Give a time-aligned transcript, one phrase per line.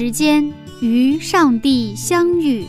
[0.00, 0.50] 时间
[0.80, 2.64] 与上帝相遇，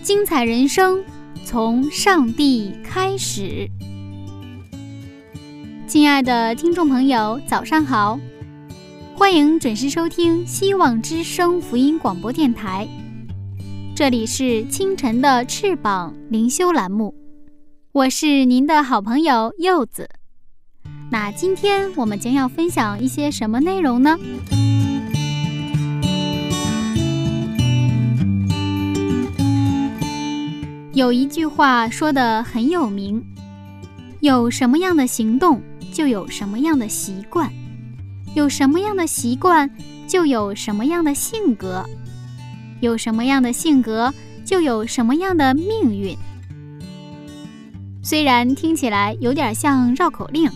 [0.00, 1.02] 精彩人生
[1.44, 3.68] 从上帝开始。
[5.88, 8.16] 亲爱的听众朋友，早上好，
[9.16, 12.86] 欢迎准时收听希望之声福音广播电台。
[13.96, 17.12] 这里是清晨的翅膀灵修栏目，
[17.90, 20.08] 我是您的好朋友柚子。
[21.10, 24.16] 那今天我们将要分享一些什么内容呢？
[31.00, 33.24] 有一句话说的很有名：
[34.20, 35.62] 有什么样的行动，
[35.94, 37.48] 就有什么样的习惯；
[38.34, 39.70] 有什么样的习惯，
[40.06, 41.82] 就有什么样的性格；
[42.82, 44.12] 有什么样的性格，
[44.44, 46.14] 就有什么样的命运。
[48.02, 50.50] 虽然听起来有点像绕口令。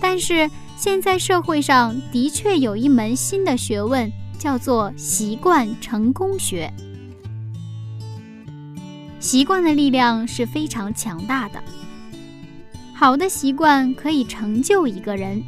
[0.00, 6.72] 但是现在社会上的确有一门新的学问，叫做习惯成功学。
[9.22, 11.62] 习惯的力量是非常强大的，
[12.92, 15.40] 好的习惯可以成就一个人，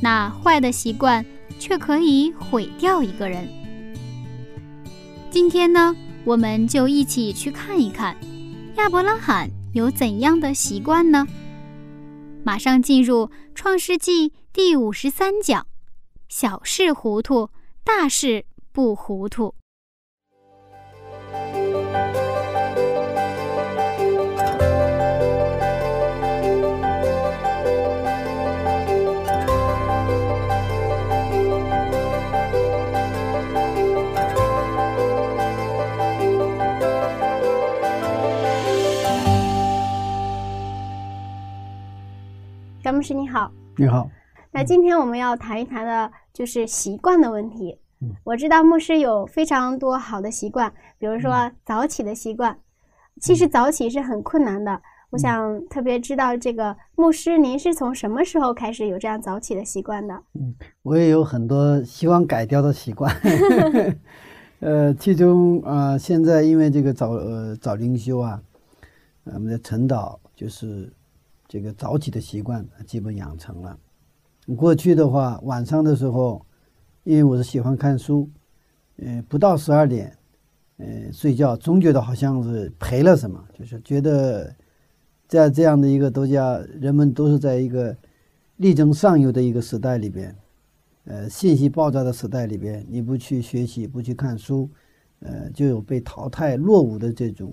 [0.00, 1.26] 那坏的习惯
[1.58, 3.48] 却可以毁掉一个人。
[5.28, 5.92] 今天呢，
[6.24, 8.16] 我们就一起去看一看
[8.76, 11.26] 亚伯拉罕有怎样的习惯呢？
[12.44, 15.66] 马上进入《创世纪》第五十三讲：
[16.28, 17.50] 小事糊涂，
[17.82, 19.56] 大事不糊涂。
[43.10, 44.08] 师你好，你好。
[44.52, 47.76] 那今天我们要谈一谈的就是习惯的问题。
[48.00, 52.56] 嗯，我知道牧师有非常多好的习惯，比如说早起的习惯。
[53.20, 54.80] 其实早起是很困难的。
[55.10, 60.14] 我想特别知道这个牧师，您是从什么时候开始有这样早起的习惯的？
[60.34, 63.12] 嗯，我也有很多希望改掉的习惯。
[64.60, 68.40] 呃，其中啊，现在因为这个早呃早灵修啊，
[69.24, 70.92] 我们的晨祷就是。
[71.50, 73.76] 这个早起的习惯基本养成了。
[74.56, 76.46] 过去的话，晚上的时候，
[77.02, 78.30] 因为我是喜欢看书，
[78.98, 80.16] 嗯，不到十二点，
[80.76, 84.54] 嗯，睡觉，总觉得好像是赔了什么，就是觉得
[85.26, 87.96] 在这样的一个都叫人们都是在一个
[88.58, 90.32] 力争上游的一个时代里边，
[91.06, 94.70] 呃，信息爆炸的时代里边，你不去学习，不去看书，
[95.18, 97.52] 呃，就有被淘汰落伍的这种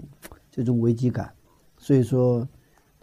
[0.51, 1.33] 这种危机感，
[1.79, 2.47] 所以说。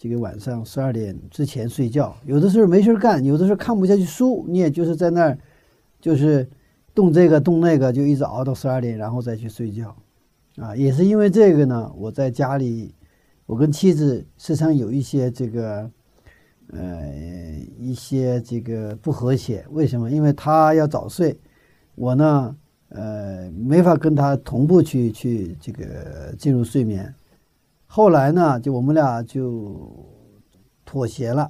[0.05, 5.39] 这个晚上十二点之前睡觉，有的时候没事干，有的时候看不下去书，你也就是在那儿，
[5.99, 6.47] 就是
[6.95, 9.97] 动这个动那个，就一直熬到十二点，然后再去睡觉，
[10.57, 12.95] 啊，也是因为这个呢，我在家里，
[13.47, 15.91] 我跟妻子时常有一些这个，
[16.73, 17.11] 呃，
[17.79, 19.65] 一些这个不和谐。
[19.71, 20.11] 为什么？
[20.11, 21.35] 因为他要早睡，
[21.95, 22.55] 我呢，
[22.91, 27.15] 呃，没法跟他同步去去这个进入睡眠。
[27.97, 29.89] 后来呢，就我们俩就
[30.85, 31.49] 妥协了，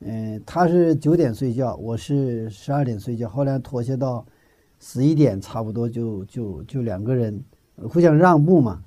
[0.00, 3.26] 嗯，他是九点睡觉，我是十二点睡觉。
[3.26, 4.26] 后来妥协到
[4.78, 7.42] 十一点，差不多就就就两个人
[7.88, 8.84] 互相让步嘛。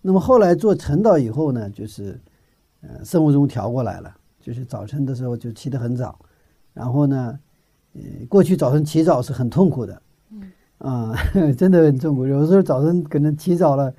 [0.00, 2.18] 那么后来做晨祷以后呢，就是
[2.80, 4.10] 呃生物钟调过来了，
[4.40, 6.18] 就是早晨的时候就起得很早，
[6.72, 7.38] 然后呢，
[7.92, 11.14] 呃过去早晨起早是很痛苦的，嗯啊，
[11.58, 13.92] 真的很痛苦，有时候早晨可能起早了。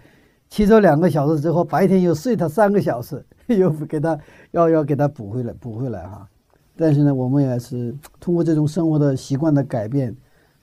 [0.49, 4.17] 骑走两个小时之后，白天又睡他三个小时， 又给他
[4.51, 6.27] 要要给他补回来补回来哈。
[6.75, 10.15] 但是呢，我们也是通过这种生活的习惯的改变，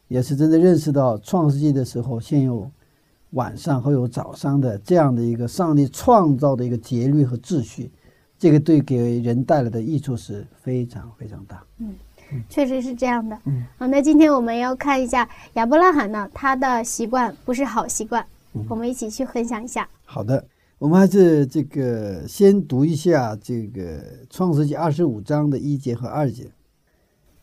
[0.09, 2.71] 也是真的认识到创世纪的时候，先有
[3.31, 7.91] 晚上后有早上的这样的一个上帝创造的一个节律和秩序，
[8.39, 11.63] 这个对给人带来的益处是非常非常大。
[11.79, 11.95] 嗯，
[12.49, 13.37] 确实是这样的。
[13.45, 18.25] 嗯，好，那今天我们要看一下亚伯拉罕呢，他的习惯不是好习惯。
[18.69, 19.89] 我们一起去分享一下。
[20.05, 20.47] 好的，
[20.79, 26.51] 我们还是这个先读一下这个《创世纪》二十五章的一节和二节。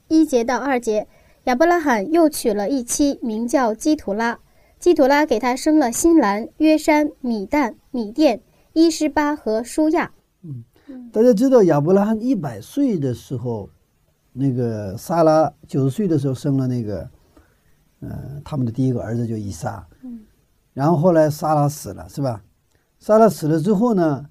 [0.07, 1.07] 一节到二节，
[1.45, 4.39] 亚伯拉罕又娶了一妻，名叫基图拉。
[4.79, 8.41] 基图拉给他生了新兰、约山、米旦、米甸、
[8.73, 10.11] 伊施巴和舒亚。
[10.41, 10.63] 嗯，
[11.11, 13.69] 大家知道亚伯拉罕一百岁的时候，
[14.33, 17.09] 那个撒拉九十岁的时候生了那个，
[17.99, 19.85] 呃，他们的第一个儿子就以撒。
[20.73, 20.75] 嗯。
[20.75, 22.41] 然后后来莎拉死了，是吧？
[22.99, 24.25] 莎拉死了之后呢，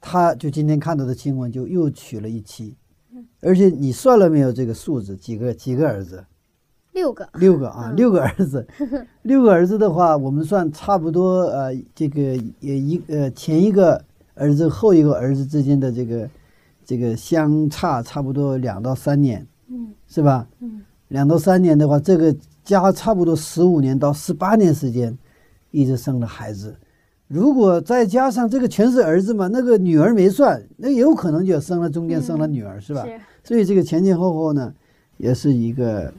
[0.00, 2.76] 他就今天看到的新闻，就又娶了一妻，
[3.42, 5.16] 而且你算了没有这个数字？
[5.16, 6.24] 几个几个儿子？
[6.92, 8.66] 六个，六个啊，嗯六个儿子，
[9.22, 12.20] 六个儿子的话，我们算差不多呃，这个
[12.58, 14.04] 也一呃前一个
[14.34, 16.28] 儿子后一个儿子之间的这个
[16.84, 20.48] 这个相差差不多两到三年，嗯是吧？
[20.58, 25.16] 嗯两到三年的话，这个加差不多十五年到十八年时间，
[25.70, 26.76] 一直生了孩子。
[27.26, 33.04] 如果再加上这个全是儿子嘛，那个女儿没算，那有可能就生了中间生了女儿，是吧？
[33.04, 34.72] 是，所以这个前前后后呢，
[35.18, 36.12] 也是一个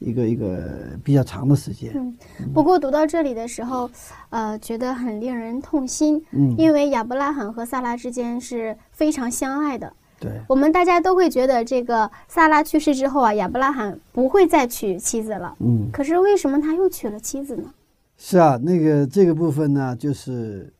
[0.00, 0.58] 一个一个
[1.04, 1.92] 比较长的时间。
[1.94, 2.12] 嗯。
[2.52, 3.88] 不过读到这里的时候，
[4.30, 9.92] 呃，觉得很令人痛心，嗯，因为亚伯拉罕和萨拉之间是非常相爱的。
[10.18, 15.54] 对，我们大家都会觉得，这个萨拉去世之后啊，亚伯拉罕不会再娶妻子了。
[15.60, 17.72] 嗯，可是为什么他又娶了妻子呢？
[18.20, 20.72] 是啊，那个这个部分呢，就是，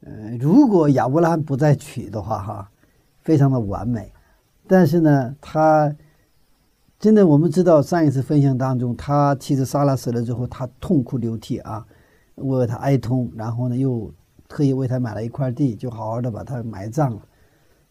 [0.00, 2.70] 呃，如果亚伯拉罕不再娶的话，哈，
[3.20, 4.10] 非常的完美。
[4.66, 5.94] 但是呢，他
[6.98, 11.86] 真的，我们知道上一次分享当中，他妻子莎拉死了之后，他痛哭流涕啊，
[12.36, 14.10] 为他哀痛，然后呢，又
[14.48, 17.20] 特意为他买了一块地，就好好的把他埋葬了。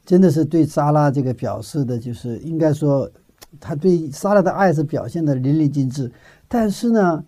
[0.04, 3.08] 真的是对莎拉这个表示的，就是应该说，
[3.60, 6.12] 他对莎拉的爱是表现的淋漓尽致。
[6.48, 7.24] 但是呢，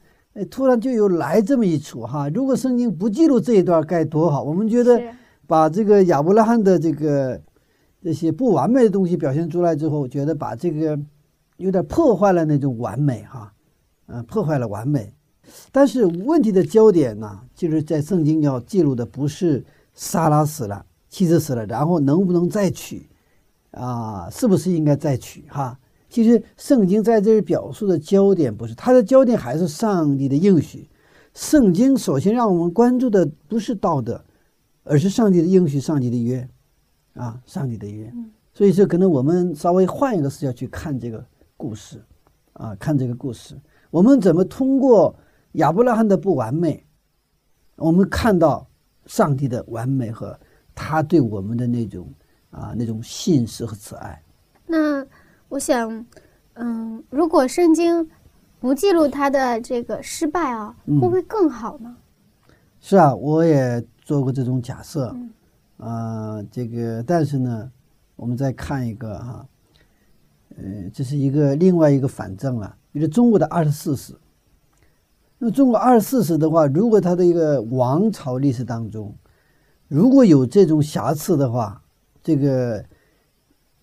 [0.49, 2.27] 突然就有来这么一出哈！
[2.29, 4.41] 如果圣经不记录这一段该多好！
[4.41, 4.99] 我们觉得
[5.45, 7.39] 把这个亚伯拉罕的这个
[8.01, 10.99] 这些不完美的东西表现出来之后，觉得把这个
[11.57, 13.53] 有点破坏了那种完美哈，
[14.07, 15.13] 啊，破坏了完美。
[15.71, 19.63] 但是问题的焦点呢，就是在圣经要记录的不是
[19.93, 23.07] 莎拉死了，妻子死了，然后能不能再娶，
[23.71, 25.77] 啊，是不是应该再娶哈？
[26.13, 30.87] 其实圣经在这儿表述的焦点不是，它的焦点还是上帝的应许。
[31.33, 34.23] 圣经首先让我们关注的不是道德，
[34.83, 36.47] 而是上帝的应许、上帝的约，
[37.15, 38.11] 啊，上帝的约。
[38.13, 41.25] 嗯所以说，可能我们稍微换一个视角去看这个
[41.57, 41.99] 故事，
[42.53, 43.59] 啊，看这个故事，
[43.89, 45.15] 我们怎么通过
[45.53, 46.85] 亚伯拉罕的不完美，
[47.77, 48.69] 我们看到
[49.07, 50.39] 上帝的完美和
[50.75, 52.07] 他对我们的那种
[52.51, 54.21] 啊那种信实和慈爱。
[54.67, 55.03] 那
[55.53, 56.03] 我想，
[56.53, 58.09] 嗯，如果圣经
[58.59, 61.95] 不记录他的这个失败啊，嗯会不会更好呢？
[62.81, 65.29] 是啊，我也做过这种假设，嗯
[65.77, 67.71] 啊、这个，但是呢，
[68.15, 69.45] 我们再看一个哈、
[70.57, 74.17] 呃，这是一个另外一个反证啊，就是中国的二十四史。
[75.37, 79.15] 那么中国二十四史的话，如果它的一个王朝历史当中，
[79.87, 81.79] 如果有这种瑕疵的话，
[82.23, 82.83] 这个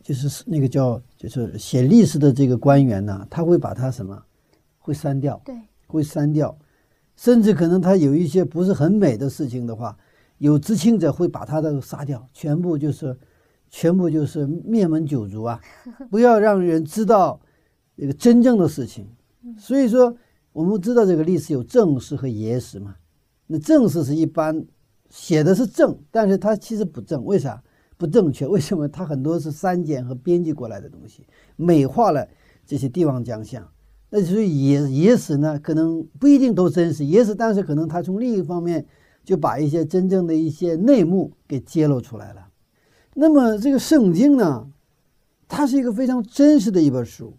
[0.02, 4.23] 就是那个叫就是写历史的这个官员呢，他会把它什么，
[4.79, 5.41] 会删掉。
[5.44, 5.55] 对，
[5.87, 6.56] 会删掉，
[7.17, 9.97] 甚至可能他有一些不是很美的事情的话，
[10.38, 13.17] 有知情者会把他的杀掉，全部就是，
[13.69, 15.61] 全部就是灭门九族啊！
[16.11, 17.41] 不要让人知道
[17.97, 19.06] 这个真正的事情。
[19.58, 20.17] 所以说，
[20.52, 22.97] 我们知道这个历史有正史和野史嘛。
[23.47, 24.64] 那正史是一般
[25.08, 27.62] 写的是正，但是它其实不正，为啥？
[28.00, 28.47] 不正确？
[28.47, 28.88] 为什么？
[28.88, 31.26] 它很多是删减和编辑过来的东西，
[31.56, 32.26] 美化了
[32.64, 33.70] 这些帝王将相。
[34.08, 38.87] 那所以野野史呢，可能不一定都真实，野史，但是可能他从另一方面
[39.23, 42.49] 就把一些真正的一些内幕给揭露出来了。
[43.12, 44.71] 那么这个圣经呢，
[45.47, 47.37] 它是一个非常真实的一本书，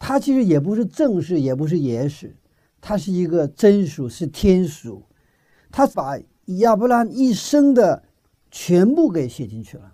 [0.00, 2.34] 它其实也不是正史，也不是野史，
[2.80, 5.04] 它是一个真书，是天书，
[5.70, 8.03] 它把亚伯拉罕一生的
[8.56, 9.92] 全部给写进去了。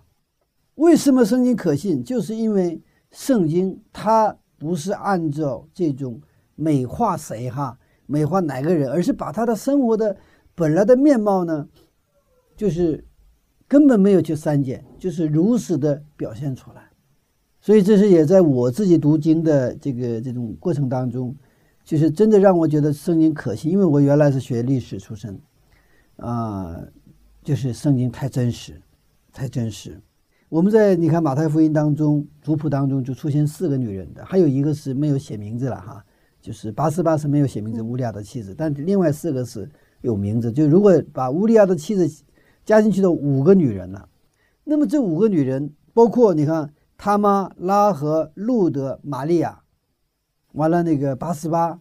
[0.75, 2.03] 为什么圣经可信？
[2.03, 6.21] 就是因为圣经它不是按照这种
[6.53, 7.75] 美化谁哈，
[8.05, 10.15] 美化哪个人，而是把他的生活的
[10.53, 11.67] 本来的面貌呢，
[12.55, 13.03] 就是
[13.67, 16.91] 根本没有去删减，就是如实的表现出来。
[17.59, 21.35] 所以这是也在我自己读经的这个这种过程当中，
[21.83, 25.41] 就是真的让我觉得圣经可信，因为我原来是学历史出身，
[26.17, 26.79] 啊、
[27.43, 28.81] 就是圣经太真实，
[29.33, 29.99] 太真实。
[30.49, 36.03] 我们在你看马太福音当中族谱当中就出现四个女人的，还有一个是没有写名字了哈，
[36.41, 39.69] 就是八十八是没有写名字乌利亚的妻子，但另外四个是
[40.01, 40.51] 有名字。
[40.51, 42.23] 就如果把乌利亚的妻子
[42.65, 44.07] 加进去的五个女人了，
[44.63, 49.61] 那么这五个女人包括你看他妈拉和路德、玛利亚，
[50.51, 51.79] 完了那个八十八，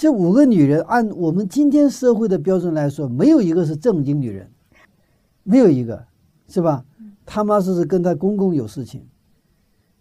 [0.00, 4.50] 这五个女人按我们今天社会的标准来说，没有一个是正经女人，
[5.42, 6.06] 没有一个，
[6.48, 6.86] 是吧？
[7.26, 9.06] 他妈是跟他公公有事情，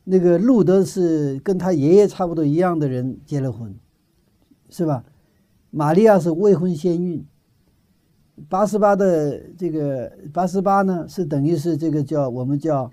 [0.05, 3.75] 那个路德是跟他爷爷差不多一样的人结了婚，
[4.69, 5.03] 是吧？
[5.69, 7.25] 玛利亚是未婚先孕。
[8.47, 12.89] 八十八的这个八十八呢，是等于是这个叫我们叫，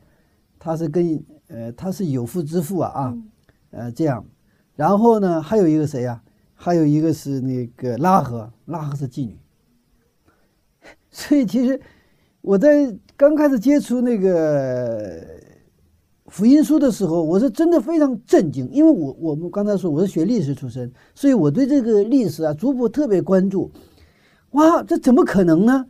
[0.59, 3.31] 他是跟呃他是有妇之夫啊啊，嗯
[3.71, 4.27] 呃这样，
[4.75, 6.21] 然后呢，还有一个谁呀？
[6.57, 9.39] 还有一个是那个拉合，拉合是妓女。
[11.11, 11.81] 所以其实
[12.41, 15.25] 我在刚开始接触那个
[16.27, 23.71] 福音书的时候，我是真的非常震惊，因为我我们刚才说我是学历史出身，所以我对这个历史啊逐步特别关注。
[24.51, 25.87] 哇，这怎么可能呢？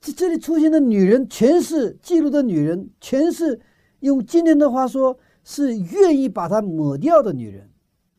[0.00, 3.60] 这这里出现的女人全是记录的女人，全是
[4.00, 7.68] 用今天的话说，是愿意把她抹掉的女人。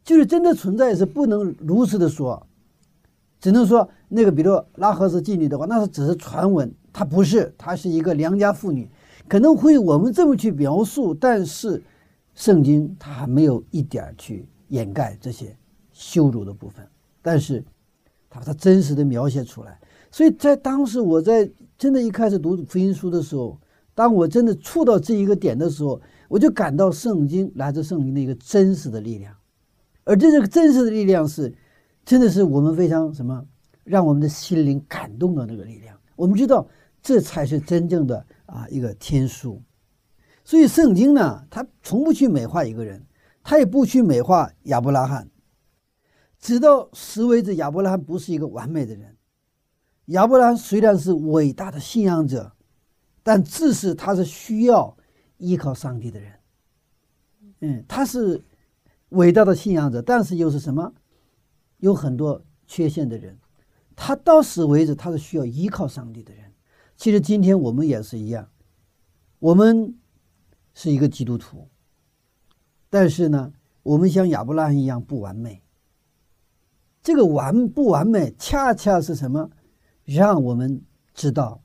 [0.04, 2.46] 就是真的存在是不能如实的说，
[3.40, 8.90] 只能说那个，比如拉合斯妓女的话，那是只是传闻，她不是，她是一个良家妇女，
[9.28, 11.82] 可能会我们这么去描述，但是
[12.36, 15.56] 圣经它还没有一点去掩盖这些
[15.92, 16.86] 羞辱的部分，
[17.22, 17.64] 但是
[18.30, 19.80] 他把它真实的描写出来，
[20.12, 23.58] 所以在当时我在真的一开始读福音书的时候，
[23.94, 29.34] 当我真的触到这一个点的时候，我就感到圣经来自圣经的一个真实的力量。
[30.06, 31.56] 而这个真实的力量是，
[32.04, 33.46] 真的是我们非常什么，
[33.86, 35.98] 让我们的心灵感动的那个力量。
[36.16, 36.68] 我们知道，
[37.02, 39.62] 这才是真正的啊一个天书。
[40.44, 43.02] 所以圣经呢，它从不去美化一个人，
[43.44, 45.30] 它也不去美化亚伯拉罕。
[46.38, 49.16] 直到死为止，亚伯拉罕不是一个完美的人。
[50.08, 52.52] 亚伯拉罕虽然是伟大的信仰者，
[53.24, 54.98] 但自是他是需要
[55.38, 56.34] 依靠上帝的人。
[57.62, 58.44] 嗯，他是。
[59.14, 60.94] 伟大的信仰者，但是又是什么？
[61.78, 63.38] 有很多缺陷的人，
[63.96, 66.52] 他到死为止，他是需要依靠上帝的人。
[66.96, 68.50] 其实今天我们也是一样，
[69.40, 69.96] 我们
[70.74, 71.68] 是一个基督徒，
[72.90, 73.52] 但是呢，
[73.82, 75.62] 我们像亚伯拉罕一样不完美。
[77.02, 79.50] 这个完不完美，恰恰是什么？
[80.06, 80.82] 让我们
[81.14, 81.62] 知道，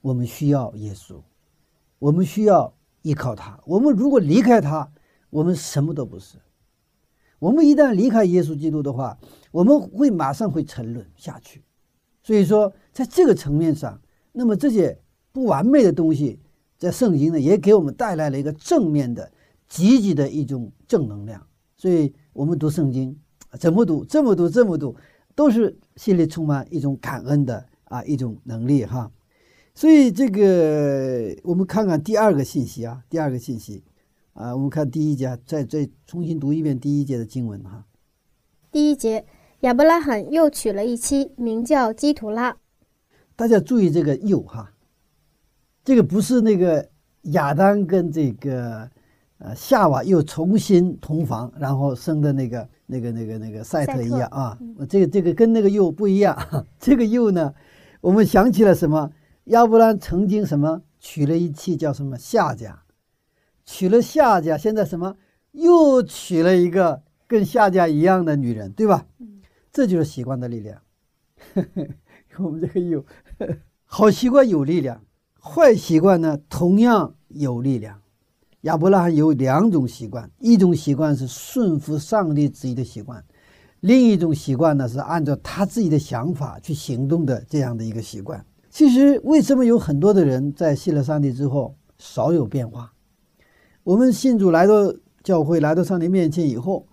[0.00, 1.20] 我们需要耶稣，
[1.98, 3.60] 我们需要依靠他。
[3.66, 4.90] 我们如果离开他，
[5.34, 6.38] 我们什么都不是。
[7.40, 9.18] 我们一旦离开耶稣基督的话，
[9.50, 11.64] 我们会马上会沉沦下去。
[12.22, 14.00] 所以说，在这个层面上，
[14.30, 14.96] 那么这些
[15.32, 16.38] 不完美的东西，
[16.78, 19.28] 在圣经呢，也给我们带来了一个正面的、
[19.68, 21.44] 积极的一种正能量。
[21.76, 23.18] 所以，我们读圣经，
[23.58, 24.94] 怎么读，这么读，这么读，
[25.34, 29.10] 都是心里充满一种感恩的啊一种能力哈。
[29.74, 33.82] 所以，这个我们看看第二个信息啊，第二个信息。
[34.34, 37.84] 啊，我们看第一节，再再重新读一遍第一节的经文哈。
[38.70, 39.24] 第一节，
[39.60, 42.56] 亚伯拉罕又娶了一妻，名叫基图拉。
[43.36, 44.72] 大家注意这个“又”哈，
[45.84, 46.88] 这个不是那个
[47.22, 48.90] 亚当跟这个
[49.38, 54.58] 呃夏娃又重新同房，然后生的那个那个那个那个赛特一样啊。
[54.88, 56.36] 这个这个跟那个“又”不一样。
[56.78, 57.54] 这个“又”呢，
[58.00, 59.12] 我们想起了什么？
[59.44, 62.83] 亚伯拉曾经什么娶了一妻，叫什么夏家。
[63.64, 65.16] 娶了夏家，现在什么
[65.52, 69.06] 又娶了一个跟夏家一样的女人，对吧？
[69.72, 70.80] 这就是习惯的力量。
[72.38, 73.04] 我们这个有
[73.84, 75.02] 好习惯有力量，
[75.40, 78.00] 坏习惯呢同样有力量。
[78.62, 83.22] 亚伯拉罕有两种习惯，一种习惯是顺服上帝旨意的习惯，
[83.80, 88.42] 另一种习惯呢是按照他自己的想法去行动的这样的一个习惯。
[88.70, 92.90] 其实为什么有很多的人在信了上帝之后少有变化？
[93.84, 96.86] 我们信主来到教会，来到上帝面前以后，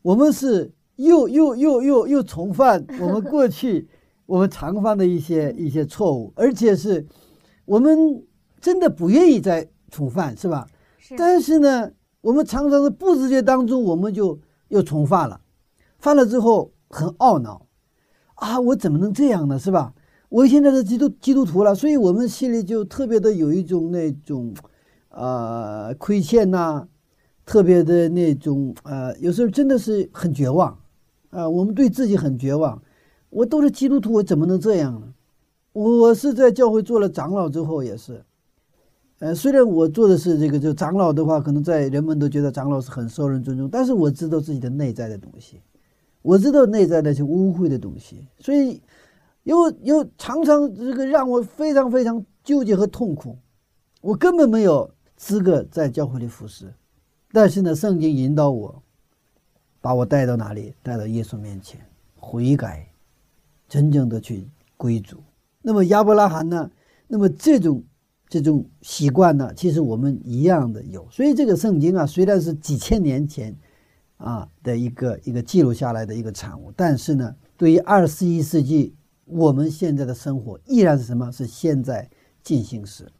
[0.00, 3.86] 我们是又又又又又重犯我们过去
[4.24, 7.06] 我们常犯的一些一些错误，而且是
[7.66, 8.24] 我们
[8.62, 10.66] 真的不愿意再重犯，是吧？
[10.96, 11.14] 是。
[11.18, 11.90] 但是呢，
[12.22, 15.42] 我们常常是不知觉当中，我们就又重犯了，
[15.98, 17.66] 犯了之后很懊恼，
[18.36, 19.58] 啊，我怎么能这样呢？
[19.58, 19.92] 是吧？
[20.30, 24.54] 我现在是基督基督徒了，所以我们心里就特别的有一种那种。
[25.10, 26.86] 呃，亏欠呐，
[27.46, 30.78] 特别的那种呃，有时候真的是很绝望，
[31.30, 32.80] 啊，我们对自己很绝望。
[33.30, 35.14] 我都是基督徒，我怎么能这样呢？
[35.72, 38.24] 我是在教会做了长老之后也是，
[39.18, 45.60] 呃，虽然我做的是这个，就长老的话，可能在人们都觉得长老是很受人尊重，但是我知道自己的内在的东西，
[46.22, 48.80] 我知道内在的是污秽的东西，所以
[49.44, 53.36] 又又常常这个让我非常非常纠结和痛苦，
[54.00, 54.90] 我根本没有。
[55.18, 56.72] 资格在教会里服侍，
[57.32, 58.80] 但是呢，圣经引导我，
[59.80, 60.72] 把我带到哪里？
[60.80, 61.84] 带到耶稣面前，
[62.14, 62.88] 悔改，
[63.68, 65.20] 真正的去归主。
[65.60, 66.70] 那么亚伯拉罕呢？
[67.08, 67.82] 那么这种
[68.28, 69.52] 这种习惯呢？
[69.54, 71.06] 其实我们一样的有。
[71.10, 73.52] 所以这个圣经啊，虽然是几千年前
[74.18, 78.94] 啊的一个一个记录下来的一个产物，但是呢，对于二十一世纪
[79.24, 81.32] 我们现在的生活，依然是什么？
[81.32, 82.08] 是现在
[82.40, 83.10] 进行时。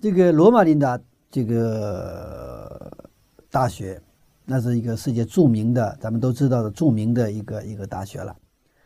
[0.00, 0.98] 这个罗马琳达。
[1.30, 2.90] 这个
[3.50, 4.00] 大学
[4.44, 8.34] 那是一个世界著名的，咱们都知道的著名的一个一个大学了。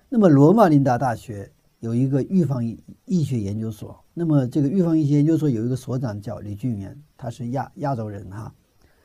[0.08, 2.64] 那么罗马林达大学有一个预防
[3.04, 8.52] 医学研究所，那么这个预防医学研究所有一个所长叫李俊元，他是亚亚洲人哈。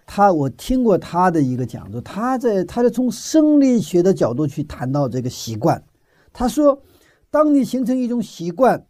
[0.07, 5.83] 他我听过他的一个讲座，他在他在从生理学的角度去谈到这个习惯。
[6.31, 6.81] 他说，
[7.31, 8.85] 当你形成一种习惯，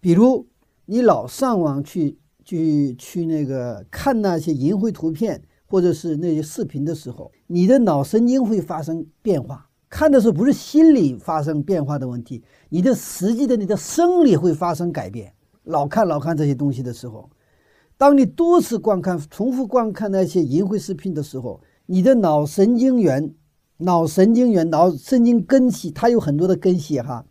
[0.00, 0.46] 比如
[0.86, 9.68] 你老上网去去去那个看那些淫秽图片或者是那些视频的时候，你的脑神经会发生变化。
[9.88, 15.32] 看的时候不是心理发生变化的问题，你的实际的你的生理会发生改变。
[15.62, 17.30] 老看老看这些东西的时候。
[17.96, 23.32] 当你多次观看、重复观看那些淫秽视频的时候，你的脑神经元、
[23.76, 27.24] 脑神经元、脑神经根系，它有很多的根系哈，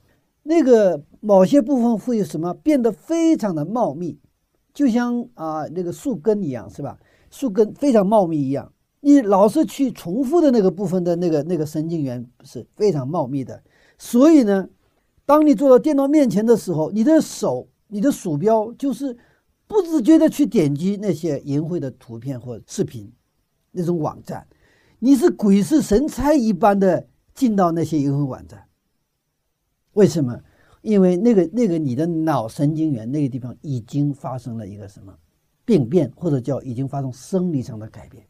[0.43, 4.17] 那个某些部分会有什么变得非常的茂密，
[4.74, 6.98] 就像啊那个树根一样，是吧？
[7.30, 13.62] 树根非常茂密一样，你老是去重复的那个部分的那个那个神经元是非常茂密的，
[13.98, 14.68] 所以呢，
[15.25, 19.18] 当你坐到电脑面前的时候，你的手、你的鼠标就是。
[19.65, 23.12] 不自觉的去点击那些淫秽的图片或视频，
[23.72, 24.46] 那种网站，
[25.00, 28.65] 你是鬼使神差一般的进到那些淫秽网站。
[29.94, 30.42] 为什么？
[30.83, 35.17] 因为那个那个你的脑神经元那个地方已经发生了一个什么
[35.65, 38.23] 病变，或者叫已经发生生理上的改变。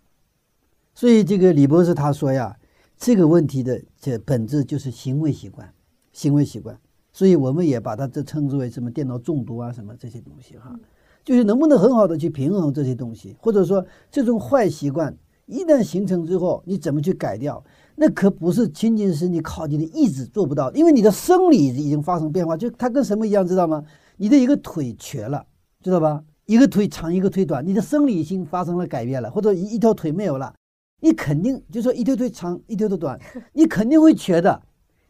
[0.94, 2.56] 所以这个李博士他说呀，
[2.96, 5.74] 这个问题的这本质就是行为习惯，
[6.12, 6.80] 行为习惯。
[7.12, 10.80] 所以我们也把它这称之为什么电脑中毒啊什么这些东西哈。
[11.24, 15.18] 就是能不能很好的去平衡这些东西，或者说这种坏习惯
[15.48, 17.64] 一旦形成之后，你怎么去改掉？
[17.96, 22.58] 那可不是仅仅是你靠你的意志做不到，因为你的生理已经发生变化。
[22.58, 23.84] 就它跟什么一样，知道吗？
[24.18, 25.46] 你的一个腿瘸了，
[25.82, 26.24] 知道吧？
[26.46, 30.54] 一个腿长，一个腿短，你的生理已经发生了改变了，或者一一条腿没有了，
[31.02, 33.20] 你肯定就说一条腿长，一条腿短，
[33.54, 34.62] 你肯定会瘸的，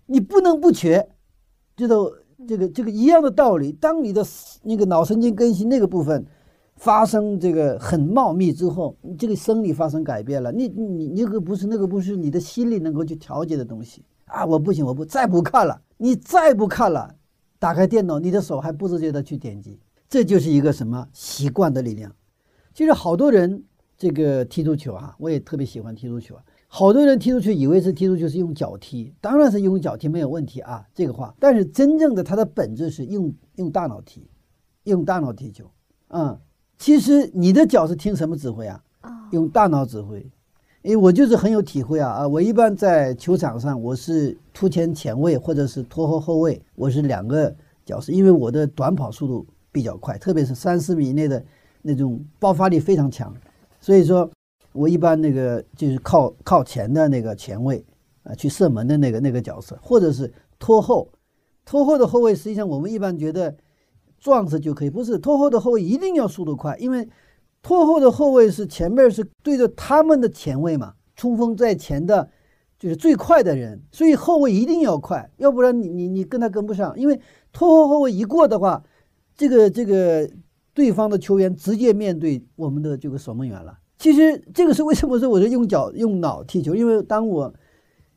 [0.05, 1.09] 你不能不瘸，
[1.75, 2.11] 知道。
[2.45, 4.25] 这个这个一样的道理，当你的
[4.63, 6.25] 那个脑神经根系那个部分
[6.75, 14.45] 发生这个很茂密之后，你这个生理发生改变了，你你你个不是那个不是你的心理能够去调节的东西啊！
[14.45, 17.15] 我不行，我不再不看了，你再不看了，
[17.59, 22.13] 打开电脑，你的手还不自觉的去点击，这就是一个什么习惯的力量。
[22.73, 23.63] 其实好多人
[23.97, 26.43] 这个踢足球啊，我也特别喜欢踢足球啊。
[26.67, 31.35] 好多人踢出去，以为是踢出去是用脚踢，当然是用脚踢没有问题啊，这个话。
[31.39, 34.27] 但是真正的它的本质是用用大脑踢，
[34.85, 35.69] 用大脑踢球。
[36.07, 36.39] 嗯，
[36.83, 38.83] 其实你的脚是听什么指挥啊？
[39.31, 40.19] 用大脑指挥。
[40.81, 42.27] 因为我就是很有体会啊啊！
[42.27, 51.41] 我一般在球场上，我是突前前卫或者是拖后后卫，我是两个角色，因为我的短跑速度比较快，特别是三十米以内的
[51.81, 53.33] 那种爆发力非常强，
[53.79, 54.29] 所以说。
[54.73, 57.85] 我一般那个就是靠靠前的那个前卫
[58.23, 61.07] 啊，去射门的那个那个角色，或者是拖后，
[61.63, 63.55] 拖后的后卫，实际上我们一般觉得
[64.23, 67.05] 撞死就可以，不是拖后的后卫一定要速度快，因为
[67.61, 72.29] 拖后的后卫是前面是对着他们的前卫嘛，冲锋在前的，
[72.79, 77.19] 就是最快的人，所以后卫一定要快，要不然你你你跟他跟不上，因为
[77.51, 78.81] 拖后后卫一过的话，
[79.35, 80.29] 这个这个
[80.73, 83.77] 对方的球员直接面对我们的这个守门员了。
[83.97, 86.73] 其实这个是为什么说我是用脚用脑踢球？
[86.73, 87.53] 因为当我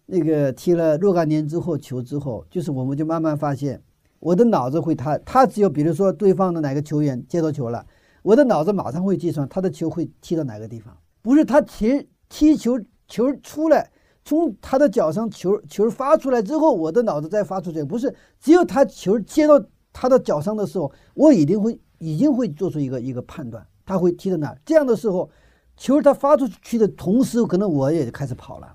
[0.07, 3.83] 那个踢了若干年之后球之后，就是我们就慢慢发现，
[4.19, 7.85] 我的脑子会他他只有比如说对方的哪个球员接到球了，
[8.23, 13.91] 我的脑子马上会计算他的球会踢到哪个地方，不是他踢踢球球出来，
[14.25, 25.31] 从他的脚上球球发出来之后，我的脑子再发出去，不是只有他球接到他的脚上的时候，我一定会已经会做出一个一个判断，他会踢到哪，这样的时候。
[25.79, 28.75] 球他发出去的同时，可能我也开始跑了，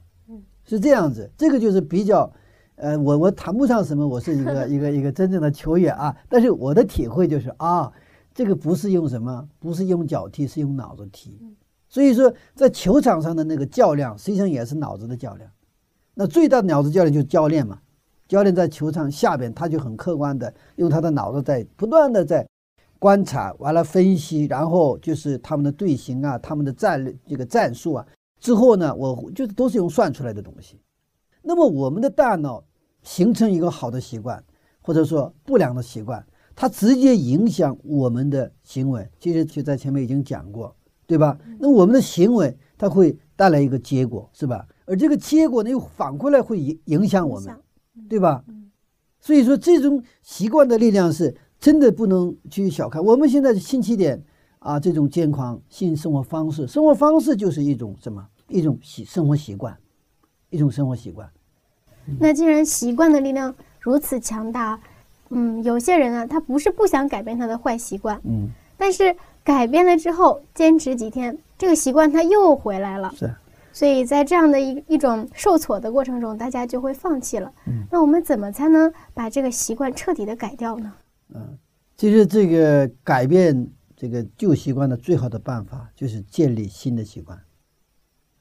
[0.64, 1.28] 是这样子。
[1.36, 2.32] 这个就是比较，
[2.82, 6.16] 呃，我我谈不上什么，我是一个 一个一个真正的球员啊。
[6.28, 7.92] 但是我的体会就是啊，
[8.34, 11.40] 这个不是用什么，不是用脚踢，是用脑子踢。
[11.88, 15.50] 所以说，在球场上的那个较量，实际上也是脑子的较量。
[16.16, 17.80] 那最大的脑子较量就是教练嘛。
[18.28, 22.46] 教练在球场下边，他就很客观的用他的脑子在不断的在。
[22.98, 28.06] 观察完了，分析，然后就是他们的队形啊，他们的战略这个战术啊，
[28.40, 30.80] 之后呢，我就是都是用算出来的东西。
[31.42, 32.64] 那么我们的大脑
[33.04, 34.44] 形成一个好的习惯，
[34.82, 39.10] 或者说不良的习惯，它直接影响我们的行为。
[39.20, 41.38] 其实就在前面已经讲过，对吧？
[41.60, 44.68] 那我们的行为它会带来一个结果，是吧？
[44.86, 47.56] 而这个结果呢，又反过来会影影响我们，
[48.10, 48.44] 对吧？
[49.20, 51.36] 所以说，这种习惯的力量是。
[51.62, 54.20] 真的不能去小看我们现在的新起点
[54.58, 54.80] 啊！
[54.80, 58.28] 这种健康性生活方式，生活方式就是一种什么？
[58.48, 59.78] 一种习生活习惯，
[60.50, 61.32] 一种生活习惯。
[62.20, 64.80] 那既然习惯的力量如此强大，
[65.30, 73.14] 嗯，有些人啊，他不是不想改变他的坏习惯，嗯，但是改变了之后，坚持几天，这个习惯他又回来了。
[73.16, 73.34] 是。
[73.74, 77.52] 所以在这样的一一种受挫的过程中，大家就会放弃了。
[77.68, 77.86] 嗯。
[77.90, 80.92] 那我们怎么才能把这个习惯彻底的改掉呢？
[81.34, 81.58] 嗯，
[81.96, 87.40] 其实这个改变这个旧习惯的最好的办法就是建立新的习惯。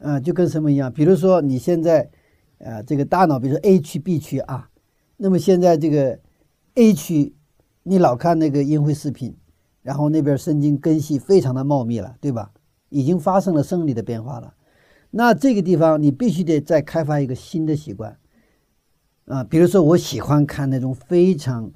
[0.00, 0.92] 啊，就跟什么一样？
[0.92, 2.10] 比如说你现在，
[2.62, 4.68] 呃，这个大脑，比如说 A 区、B 区啊，
[5.16, 6.18] 那么现在这个
[6.74, 7.34] A 区，
[7.84, 9.34] 你老看那个淫秽视频，
[9.80, 12.52] 然后那边神经根系非常的茂密了，对吧？
[12.90, 14.52] 已经发生了生理的变化了。
[15.10, 18.18] 那这个地方你必须得再开发一个新的习惯。
[19.24, 21.72] 啊，比如说我喜欢看那种非常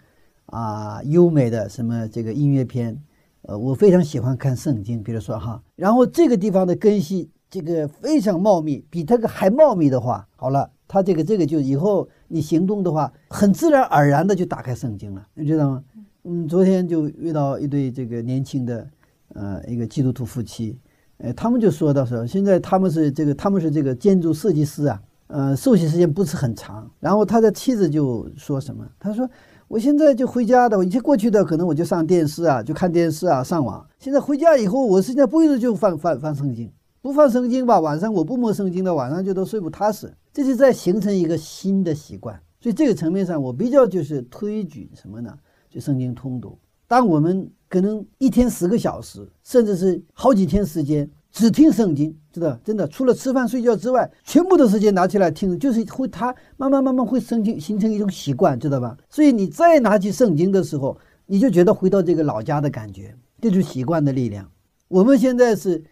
[0.47, 3.03] 啊优美的什么这个音乐片，
[3.43, 7.31] 呃，我非常喜欢看圣经，比如说哈，然后这个地方的根系。
[7.51, 15.85] 这个非常茂密，比这个还茂密的话，好了，他这个这个就以后你行动的话，很自然而然的就打开圣经了，你知道吗？
[16.25, 18.89] 嗯，昨天就遇到一对这个年轻的，
[19.35, 20.79] 呃，一个基督徒夫妻，
[21.19, 28.87] 呃，他们就说到说，现在他们是这个他们是这个建筑设计师啊，呃，受洗时间不是很长，然后他的妻子就说什么？
[28.99, 29.29] 他说
[29.69, 36.71] 我现在就回家的，我以前过去的可能我就上电视啊，就看电视啊，上网，现在回家以后，我现在不一直就翻翻翻圣经。
[37.05, 40.11] 不放圣经吧，晚上我不摸圣经的，晚上就都睡不踏实。
[40.33, 45.31] 这是在形成一个新的习惯，所以这个层面上，我比较就是推举什么呢？
[45.69, 46.59] 就圣经通读。
[46.87, 58.97] 当我们可能一天十个小时，甚至是好几天时间只听圣经，知道真的，除了吃饭睡觉之外，全部的时间拿起来听，就是会它慢慢慢慢会生成形成一种习惯，知道吧？
[59.11, 64.51] 所以你再拿起圣经的时候，你就觉得回到这个老家的感觉，这就是习惯的力量。
[64.89, 65.85] 我们现在是。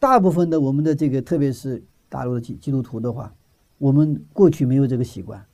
[0.00, 3.34] 大部分的我们的这个，特别是大陆的基基督徒的话，
[3.78, 5.44] 我们过去没有这个习惯，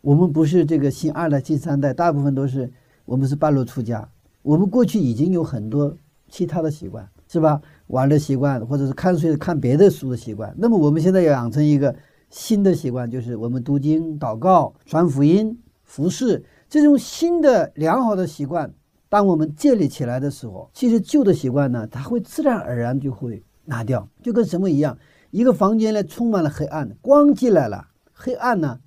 [0.00, 2.70] 我们不是这个新二代、新三代，大部分都是
[3.04, 4.08] 我们是半路出家。
[4.42, 5.96] 我们过去已经有很多
[6.28, 7.60] 其他的习惯，是吧？
[7.88, 10.54] 玩的习惯，或者是看书、看别的书的习惯。
[10.56, 11.94] 那么我们现在要养成一个
[12.30, 18.72] 新的习惯，就是我们读经、祷告、传福音、服侍这种新的良好的习惯。
[19.08, 23.42] 当我们建立起来的时候，其实旧的习惯呢，它会自然而然就会。
[23.68, 24.96] 拿掉就跟什么一样，
[25.30, 28.80] 一个房间呢充满了黑暗，光进来了，黑暗呢，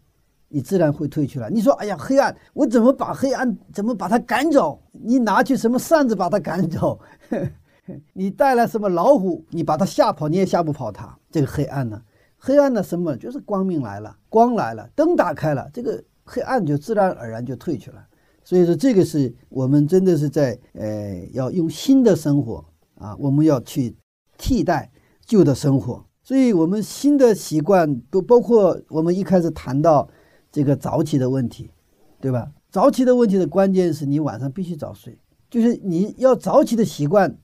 [0.49, 1.49] 你自然会退去了。
[1.51, 4.81] 你说，哎呀，黑暗，我怎么把黑暗怎么把它赶走？
[4.91, 6.99] 你拿去什么扇子把它赶走？
[8.13, 11.15] 你带来什么老虎，你把它吓跑，你也吓不跑它。
[11.29, 12.01] 这个黑暗呢，
[12.37, 13.15] 黑暗的什么？
[13.15, 18.03] 就是光明来了，光来了，灯打开了，这个黑暗就自然而然就退去了。
[18.43, 22.65] 所以说，这个是我们真的是在呃，要用新的生活
[22.95, 23.95] 啊，我们要去。
[24.41, 24.91] 替代
[25.23, 30.10] 旧的生活，所以我们新的习惯都包括我们一开始谈到
[30.51, 31.69] 这个早起的问题，
[32.19, 32.51] 对吧？
[32.71, 37.38] 早起的问题的关键是你晚上必须早睡，就是你要早起的习惯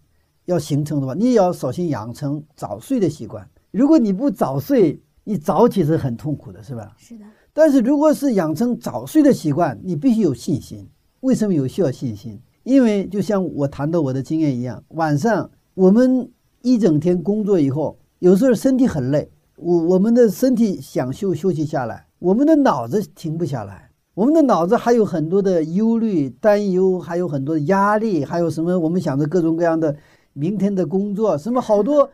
[0.46, 3.48] 要形成的话，你也要首先养成早睡的习惯。
[3.70, 6.96] 如果你不早睡，你早起是很痛苦的，是吧？
[6.98, 7.26] 是的。
[7.54, 10.90] 但是如果是养成早睡的习惯，你必须有信心。
[11.20, 12.42] 为什么有需要信心？
[12.64, 16.32] 因为就像我谈到我的经验一样，晚上我们。
[16.68, 28.78] 一整天工作以后，有时候身体很累，我我们的身体想休休息下来，我们的脑子停不下来，我们的脑子还有很多的忧虑、担忧，还有很多的压力，还有什么？
[28.78, 29.96] 我们想着各种各样的
[30.34, 32.12] 明天的工作，什么好多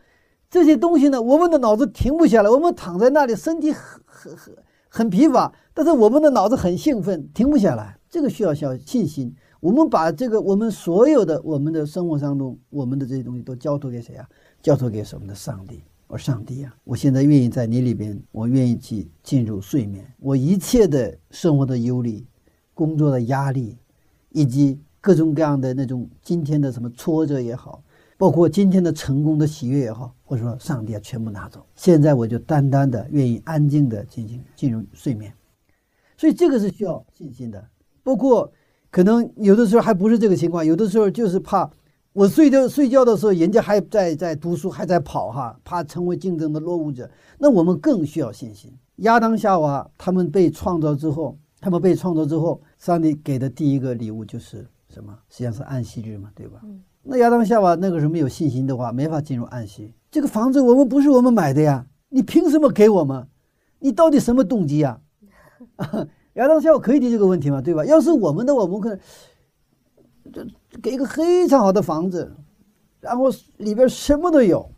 [0.48, 1.20] 这些东西呢？
[1.20, 4.54] 我们的脑子停不下来，我们躺在那里，身体很很很
[4.88, 7.98] 很疲乏，但是我们的脑子很兴奋，停不下来。
[8.08, 9.34] 这个需要小信心。
[9.64, 14.28] 我们把这个我们所有的我们的生活当中，我们的这些东西都交托给谁啊？
[14.60, 16.76] 交托给我们的上帝，我上帝啊！
[16.84, 20.04] 我现在愿意在你里边，我愿意去进入睡眠。
[20.20, 22.26] 我一切的生活的忧虑、
[22.74, 23.78] 工作的压力，
[24.32, 27.82] 以及各种各样的那种今天的什么挫折也好，
[28.18, 31.64] 包括今天的成功的喜悦也好，或者说上帝啊，全部拿走。
[31.74, 35.32] 现在我就单单的愿意安静的进行进入睡眠。
[36.18, 37.66] 所以这个是需要信心的。
[38.02, 38.52] 包括
[38.94, 41.68] 可能有的时候还不是这个情况，有的时候就是怕。
[42.12, 47.10] 我睡觉睡觉的时候，人家还在在读书，还在跑哈，怕成为竞争的落伍者。
[47.36, 48.72] 那我们更需要信心。
[48.98, 55.12] 亚当夏娃他们被创造之后，他们被创造之后，上帝给的第一个礼物就是什么？
[55.28, 56.60] 实际上是安息日嘛，对吧？
[57.02, 59.92] 那亚当夏娃那个时候没有信心的话，没法进入安息。
[60.08, 63.26] 这个房子我们不是我们买的呀，你凭什么给我们？
[63.80, 65.00] 你到底什么动机呀？
[66.34, 67.60] 亚当夏娃可以提这个问题吗？
[67.60, 67.84] 对吧？
[67.84, 68.98] 要是我们的，我们可能。
[70.32, 70.42] 就
[70.82, 72.34] 给一个非常好的房子，
[72.98, 73.26] 然后
[73.58, 74.68] 里边什么都有，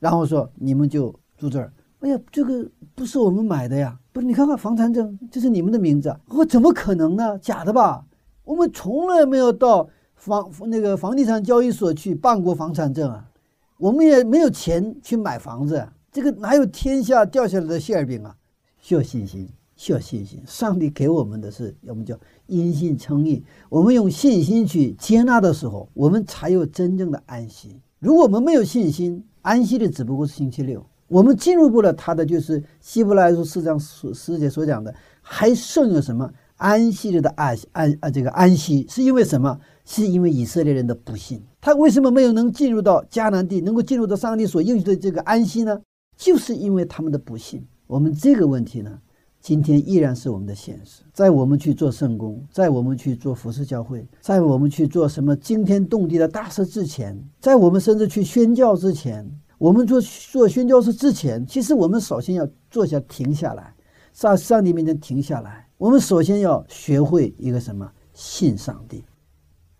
[0.00, 6.16] 然后说你们就住这儿，哎呀，这个不是我们买的呀，不是你看看房产证，这是你们的名字。
[6.30, 7.38] 我怎么可能呢？
[7.38, 8.04] 假的吧？
[8.44, 13.28] 我们从来没有到房那个房地产交易所去办过房产证啊，
[13.76, 15.86] 我们也没有钱去买房子。
[16.10, 18.34] 这个哪有天下掉下来的馅饼啊？
[18.80, 19.48] 需要信心，
[19.82, 20.40] 需要信心。
[20.46, 22.16] 上帝给我们的是，我们叫
[22.46, 23.42] 因信称义。
[23.68, 27.80] 我们用信心去接纳的时候，我们才有真正的安息。
[27.98, 30.86] 如果我们没有信心，安息的只不过是星期六。
[31.08, 38.08] 我们进入不了他的，就是希伯来书四章所师姐所讲的，还剩有什么安息的安安啊？
[38.08, 39.58] 这个安息是因为什么？
[39.84, 41.42] 是因为以色列人的不信。
[41.60, 45.80] 他为什么没有能进入到迦南地，能够进入到上帝所应许的这个安息呢？
[46.16, 49.00] 就是因为他们的不信，我们这个问题呢，
[49.42, 51.02] 今天依然是我们的现实。
[51.12, 59.28] 在我们去做圣功，在我们去做服饰教会，在我们去做什么惊天动地的大事之前，在我们甚至去宣教之前，
[59.58, 63.74] 我们做做宣教事之前，其实我们首先要坐下停下来，
[64.12, 65.66] 在上帝面前停下来。
[65.76, 67.90] 我们首先要学会一个什么？
[68.14, 69.02] 信上帝。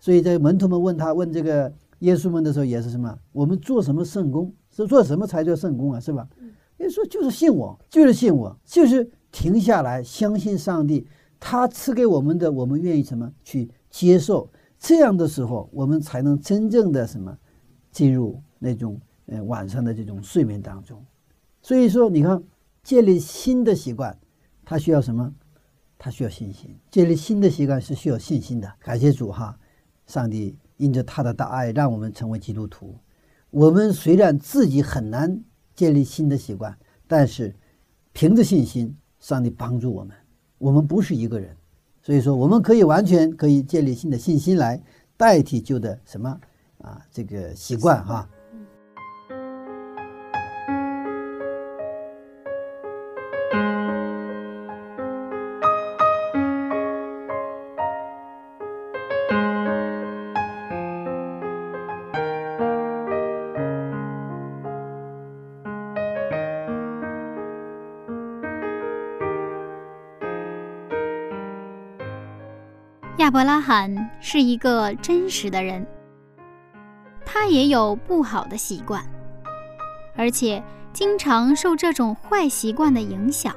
[0.00, 3.16] 所以在门徒们问他问这个耶稣们的时候，也是什么？
[3.30, 4.52] 我们做什么圣功？
[4.74, 6.00] 是做什么才叫圣功啊？
[6.00, 6.26] 是吧？
[6.78, 11.08] 耶稣就是信我，就是信我，就是停下来相信上帝，
[11.40, 14.48] 他赐给我们的，我们愿意什么去接受？
[14.78, 17.36] 这样的时候，我们才能真正的什么
[17.90, 21.04] 进入那种呃晚上的这种睡眠当中。
[21.62, 22.42] 所以说，你看
[22.82, 24.18] 建立新的习惯，
[24.64, 25.32] 它需要什么？
[25.96, 26.76] 它需要信心。
[26.90, 28.72] 建立新的习惯是需要信心的。
[28.80, 29.56] 感谢主哈，
[30.08, 32.96] 上帝因着他的大爱，让我们成为基督徒。
[33.50, 35.40] 我们虽然自己很难
[35.76, 37.54] 建立新的习惯，但是
[38.12, 40.14] 凭着信心，上帝帮助我们。
[40.58, 41.56] 我们不是一个人，
[42.02, 44.78] 所以说我们可以完全可以建立新的信心来
[45.16, 46.38] 代替旧的什么
[46.78, 48.28] 啊这个习惯哈。
[73.42, 75.84] 伯拉罕是一个真实的人，
[77.24, 79.04] 他也有不好的习惯，
[80.14, 83.52] 而且经常受这种坏习惯的影响。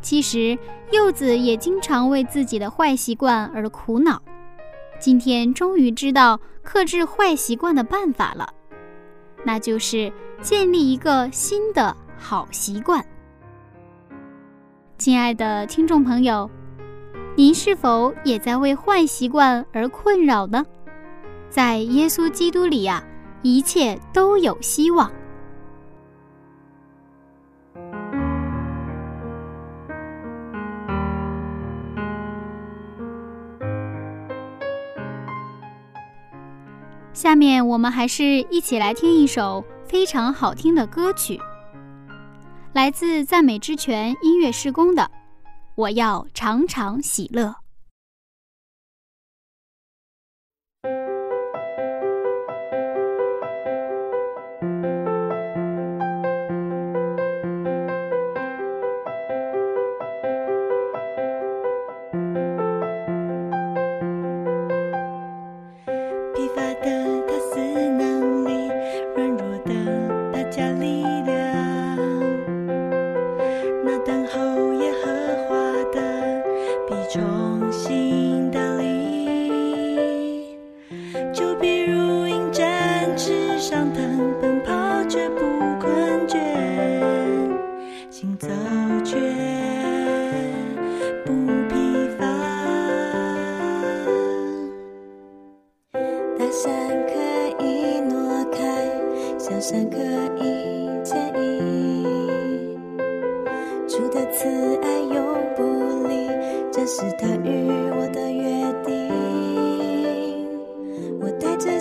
[0.00, 0.58] 其实
[0.90, 4.22] 柚子也经常为自己的坏习惯而苦恼。
[4.98, 8.54] 今天终于知道克制坏习惯的办法了，
[9.44, 13.04] 那就是建立一个新的好习惯。
[14.96, 16.50] 亲爱的听众朋友。
[17.34, 20.64] 您是否也在为坏习惯而困扰呢？
[21.48, 23.02] 在耶稣基督里呀，
[23.40, 25.10] 一切都有希望。
[37.14, 41.40] 下面我们还是一起来听一首非常好听的歌曲，
[42.74, 45.10] 来自赞美之泉音乐施工的。
[45.82, 47.61] 我要常常喜乐。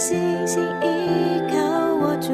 [0.01, 2.31] 星星依靠我住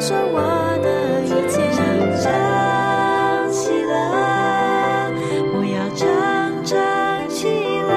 [0.00, 0.40] 保我
[0.82, 0.88] 的
[1.24, 3.92] 一切，我要起来，
[5.52, 6.00] 我要唱
[6.64, 6.72] 唱
[7.28, 7.38] 起
[7.86, 7.92] 来。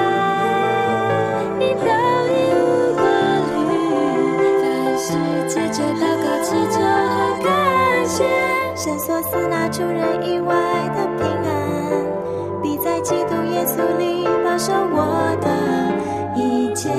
[1.58, 1.86] 你早
[2.28, 2.62] 已无
[2.94, 3.02] 顾
[3.70, 3.72] 虑，
[4.60, 4.62] 凡
[4.98, 5.08] 事
[5.48, 7.48] 解着祷告祈求和感
[8.06, 8.16] 谢，
[8.76, 10.52] 闪烁似那出人意外
[10.94, 11.50] 的平安，
[12.62, 15.48] 比在基督耶稣里保守我的
[16.38, 16.90] 一切。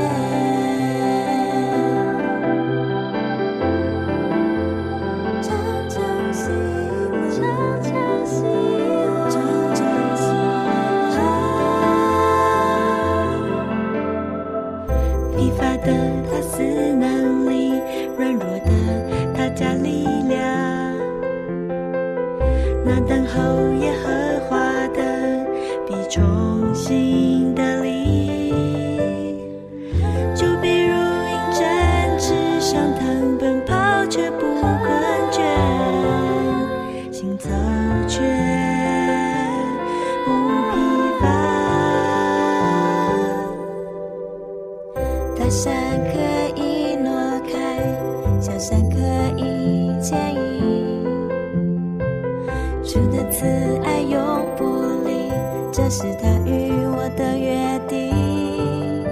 [52.95, 53.45] 主的慈
[53.84, 54.63] 爱永不
[55.05, 55.29] 离，
[55.69, 59.03] 这是他与我的约定。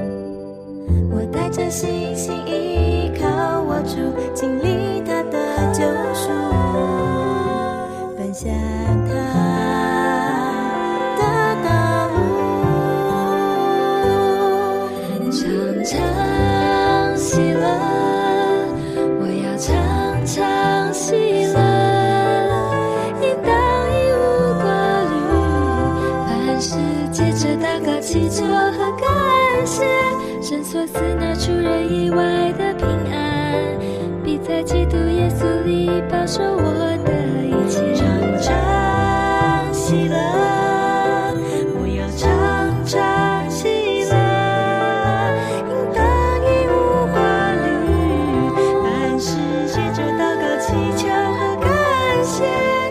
[1.11, 3.97] 我带着信心依靠，握住，
[4.33, 4.92] 尽力。
[32.15, 33.77] 外的平安，
[34.23, 36.63] 必在基督耶稣里保守我
[37.03, 37.11] 的
[37.45, 37.93] 一切。
[37.95, 38.01] 成
[38.39, 40.15] 长喜乐，
[41.73, 42.29] 不要成
[42.85, 44.13] 长喜乐，
[45.69, 46.01] 应当
[46.43, 46.71] 已无
[47.13, 47.17] 挂
[47.63, 47.65] 虑。
[48.83, 49.31] 凡事
[49.67, 50.65] 借着祷告祈
[50.97, 51.67] 求和感
[52.23, 52.43] 谢，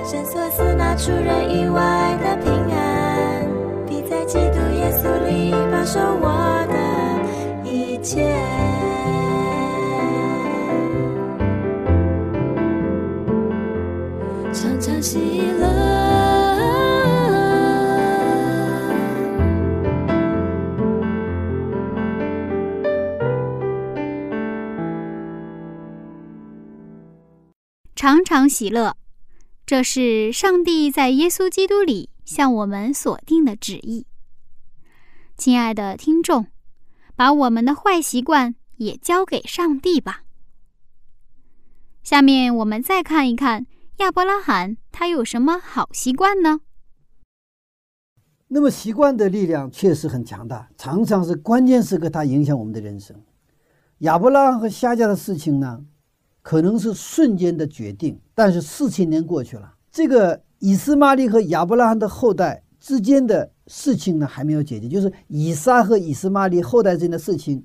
[0.04, 1.80] 神所死那出人意外
[2.22, 3.46] 的平安，
[3.86, 6.26] 必在基督耶稣里保守我
[6.68, 6.74] 的
[7.70, 8.51] 一切。
[28.02, 28.96] 常常喜乐
[29.64, 34.08] 这是上帝在耶稣基督里向我们所定的旨意。
[35.36, 36.48] 亲爱的听众，
[37.14, 40.24] 把我们的坏习惯也交给上帝吧。
[42.02, 46.58] 下面我们再看一看亚伯拉罕，他有什么好习惯呢？
[48.48, 53.22] 那么习惯的力量确实很强大，常常是关键时刻它影响我们的人生。
[53.98, 55.84] 亚伯拉罕和夏家的事情呢？
[56.42, 67.64] 可能是瞬间的决定，但是四千年过去了，这个以斯玛利和亚伯拉罕的后代之间的事情呢还没有解决，就是以撒和以斯玛利后代之间的事情，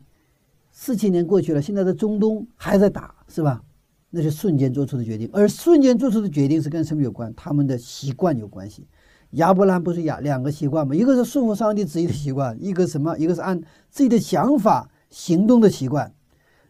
[0.71, 3.63] 四千年过去了，现在的中东还在打，是吧？
[4.11, 7.33] 那是瞬间做出的决定，而瞬间做出的决定是跟什么有关？
[7.35, 8.87] 他们的习惯有关系。
[9.31, 10.95] 亚伯拉罕不是亚两个习惯吗？
[10.95, 13.17] 一个是顺服上帝旨意的习惯，一个什么？
[13.17, 13.59] 一个是按
[13.89, 16.13] 自己的想法行动的习惯。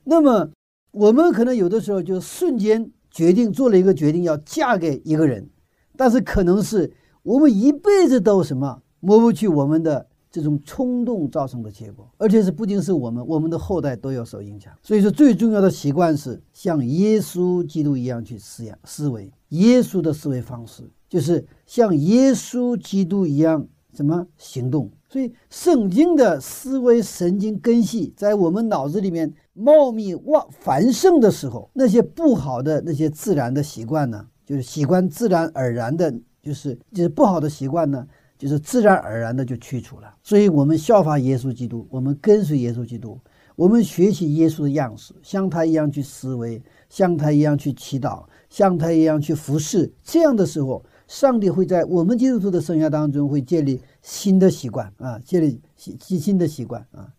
[0.06, 0.50] 那么。
[0.98, 5.48] 我们可能有的时候就瞬间决定做了一个决定，要嫁给一个人，
[5.96, 14.74] 但是可能是我们一辈子都什么抹不去我们的这种冲动造成的结果，而且是不仅是我们，我们的后代都要受影响。
[14.82, 24.90] 所以说，最重要的习惯是像耶稣基督一样去思想思维，耶稣的思维方式就是像耶稣基督一样什么行动。
[25.10, 29.32] 所以，圣经的思维神经根系在我们脑子里面。
[29.58, 40.14] 茂密旺繁盛的时候，那些不好的那些自然的习惯呢，就是习惯自然而然的，就是就是不好的习惯呢，就是自然而然的就去除了。
[40.22, 43.20] 所以，我们效法耶稣基督，我们跟随耶稣基督，
[43.56, 49.92] 我们学习耶稣的样式，像他一样去思维，像他一样去祈祷，像他一样去服侍。
[50.04, 57.12] 这样的时候，上帝会在我们基督徒的生涯当中会建立新的习惯啊，建立新新的习惯啊。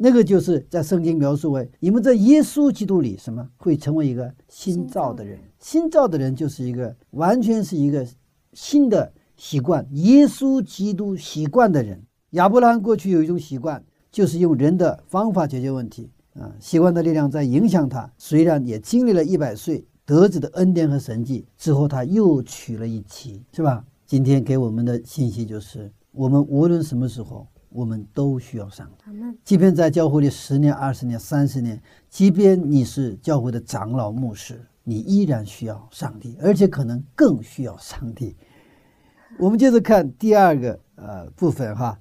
[0.00, 8.06] 那个就是在圣经描述为你们在耶稣基督里什么会成为一个新造的人，新造的人就是一个完全是一个
[8.52, 12.00] 新的习惯，耶稣基督习惯的人。
[12.30, 18.08] 亚伯拉罕过去有一种习惯，就是用人的方法解决问题啊，习惯的力量在影响他。
[18.18, 23.84] 虽然也经历了一百岁得子的恩典和神迹之后，他又娶了一妻，是吧？
[24.06, 27.44] 今天给我们的信息就是，我们无论什么时候。
[27.70, 29.04] 我们都需要上帝，
[29.44, 38.34] 即便在教会里十年、二十年、三十年，即便你是教会的长老、牧师，你依然需要上帝，而且可能更需要上帝。
[39.38, 41.98] 我们接着看第二个呃部分哈，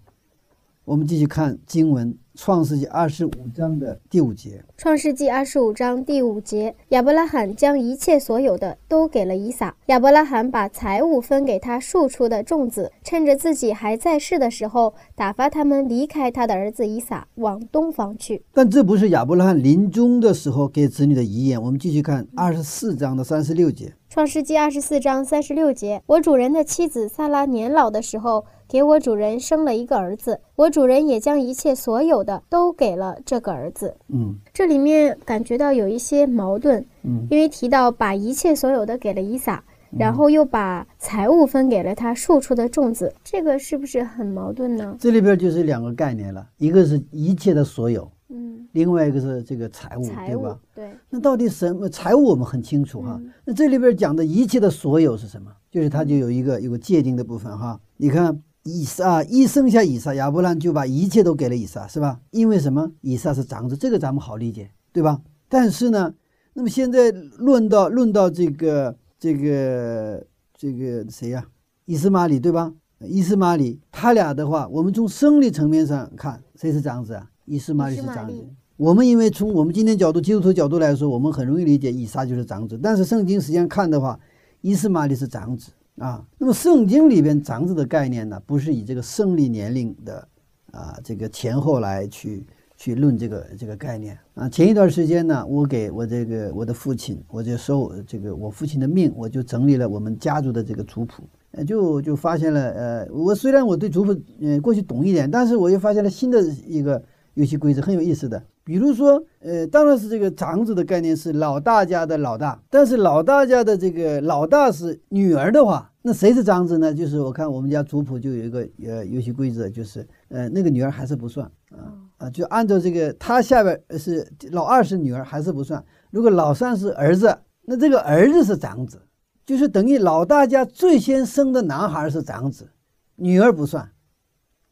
[0.85, 4.63] 我们继续看经文《创世纪》二十五章的第五节。
[4.77, 9.75] 创世纪二十五章第五节，亚伯拉罕将一切所有的都给了以撒。
[9.87, 18.43] 亚伯拉罕把财物分给他庶出的众子，趁着自己还在世的时候，打发他们离开他的儿子以撒，往东方去。
[18.53, 21.59] 但这不是亚伯拉罕临终的时候给子女的遗言。
[21.59, 23.91] 我们继续看二十四章的三十六节。
[24.09, 33.95] 创世纪二十四章三十六节，我主人的妻子萨拉年老的时候，给我主人生了一个儿子，我主人也将一切所有的都给了这个儿子。
[34.09, 39.63] 嗯这里面感觉到有一些矛盾，嗯因为提到把一切所有的给了以撒，
[39.97, 44.97] 然后又把财物分给了他庶出的众子，这个是不是很矛盾呢？
[44.99, 50.59] 这里边就是两个概念了，一个是一切的所有，嗯，另外一个是这个财物，财物对吧？
[50.75, 53.15] 对，那到底什么财物我们很清楚哈。
[53.17, 55.49] 嗯那这里边讲的一切的所有是什么？
[55.71, 57.79] 就是它就有一个有个界定的部分哈。
[57.95, 62.19] 你看以撒一生下以撒，亚伯兰就把一切都给了以撒，是吧？
[62.31, 62.91] 因为什么？
[62.99, 65.21] 以撒是长子，这个咱们好理解，对吧？
[65.47, 66.13] 但是呢，
[66.53, 71.45] 那么现在论到论到这个这个这个谁呀、
[71.85, 72.73] 以斯玛里对吧？
[72.99, 77.29] 伊斯玛里他俩的话，我们从生理层面上看，谁是长子啊？
[77.45, 78.45] 伊斯玛里是长子。
[78.75, 82.77] 我们因为从我们今天角度，基督徒角度来说，我们很容易理解以撒就是长子。
[82.81, 84.19] 但是圣经实际上看的话，
[84.61, 86.25] 伊斯玛里是长子啊。
[86.37, 90.27] 那么圣经里边长子的概念呢，不是以这个生理年龄的
[90.71, 92.45] 啊这个前后来去
[92.75, 94.47] 去论这个这个概念啊。
[94.49, 101.23] 前一段时间呢，我给我这个我的父亲，我就收这个我父亲的命，我就整理了我们家族的这个族谱。
[101.65, 107.01] 就就发现了，呃，我虽然我对族谱，呃，过去懂一点，但是我又发现了新的一个
[107.33, 108.43] 游戏规则，很有意思的。
[108.67, 116.93] 比如说，呃，当然是这个长子的概念是老大家的老大，但是老大家的这个老大是女儿的话，那谁是长子呢？
[116.93, 129.01] 就是我看我们家族谱就有一个呃游戏规则，就是呃那个女儿还是不算啊啊，就按照这个他下边是老二是女儿还是不算，如果老三是儿子，那这个儿子是长子。
[129.45, 132.67] 就是等于老大家最先生的男孩是长子，
[133.15, 133.89] 女儿不算，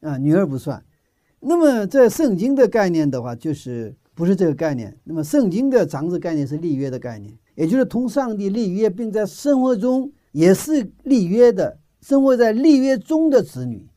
[0.02, 0.84] 啊，女儿不算。
[1.48, 4.98] 那么在圣经的概念的话，就是不是这个概念。
[5.04, 13.88] 那么圣经的长子概念是立约的概念，也就是同上帝立约，并在生活中也是立约的，生活在立约中的子女，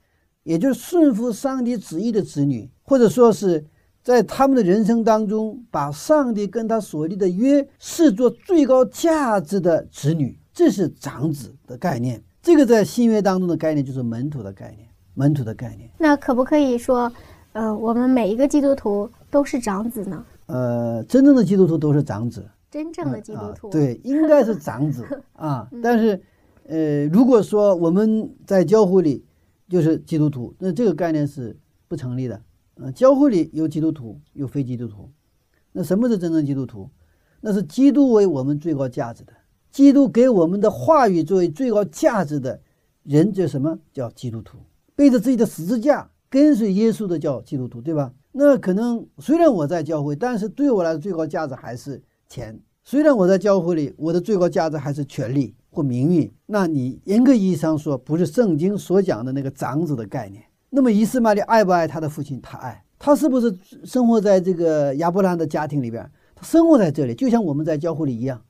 [0.43, 3.65] 也就是顺服上帝旨意的子女，或者说是
[4.03, 10.39] 在他们的人生当中，把上帝跟他所立的约视作最高价值的子女。
[10.53, 15.89] 这是长子的概念，这个在新约当中的概念就是门徒的概念，门徒的概念。
[15.99, 17.11] 那可不可以说，
[17.59, 20.25] 呃，我们每一个基督徒都是长子呢？
[20.47, 25.05] 呃，真正的基督徒都是长子，真正的基督啊徒，对，应该是长子
[25.35, 25.69] 啊。
[25.83, 26.23] 但是，
[26.69, 29.25] 呃，如果说我们在教会里
[29.69, 32.41] 就是基督徒，那这个概念是不成立的。
[32.77, 35.11] 呃，教会里有基督徒，有非基督徒。
[35.73, 36.89] 那什么是真正基督徒？
[37.41, 39.33] 那是基督为我们最高价值的。
[39.73, 42.61] 基督给我们的话语作为最高价值的
[43.03, 44.59] 人，叫什么叫基督徒？
[44.95, 48.13] 背着自己的十字架跟随耶稣的叫基督徒，对吧？
[48.33, 52.61] 那可能虽然我在教会，但是对我来说最高价值还是钱。
[52.85, 56.33] 虽然我在教会里，我的最高价值还是权力或名誉。
[56.47, 60.43] 那你严格意义上说，不是圣经所讲的那个长子的概念。
[60.71, 62.41] 那么以斯玛利爱不爱他的父亲？
[62.41, 62.85] 他爱。
[62.99, 66.11] 他是不是生活在这个亚伯拉罕的家庭里边？
[66.35, 68.43] 他生活在这里，就像我们在教会里一样。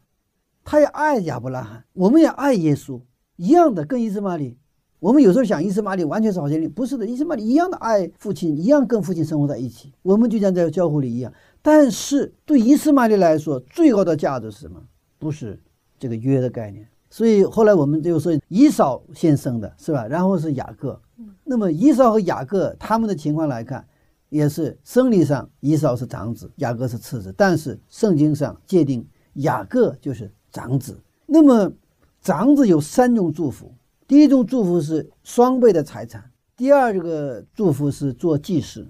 [0.65, 3.01] 他也爱亚伯拉罕，我们也爱耶稣，
[3.37, 4.59] 一样的，跟伊斯玛里。
[5.01, 9.93] 我们有时候想伊斯玛里完全是好兄弟，不是的，伊斯玛里一样的爱父亲，一样跟父亲生活在一起。
[10.03, 11.33] 我们就像在教会里一样。
[11.63, 14.83] 但是对伊斯玛里来说，最高的价值是什么？
[15.19, 15.61] 不是
[15.99, 16.89] 这个约的概念。
[17.11, 20.07] 所以后来我们就说以扫先生的是吧？
[20.07, 21.01] 然后是雅各。
[21.45, 23.87] 那么以扫和雅各他们的情况来看，
[24.29, 31.01] 也是生理上以扫是长子，雅各是次子，但是圣经上界定雅各就是长子。
[31.25, 31.73] 那么
[32.21, 33.73] 长子有三种祝福，
[34.09, 36.25] 第一种祝福是双倍的财产，
[36.57, 38.87] 第二个祝福是做祭司，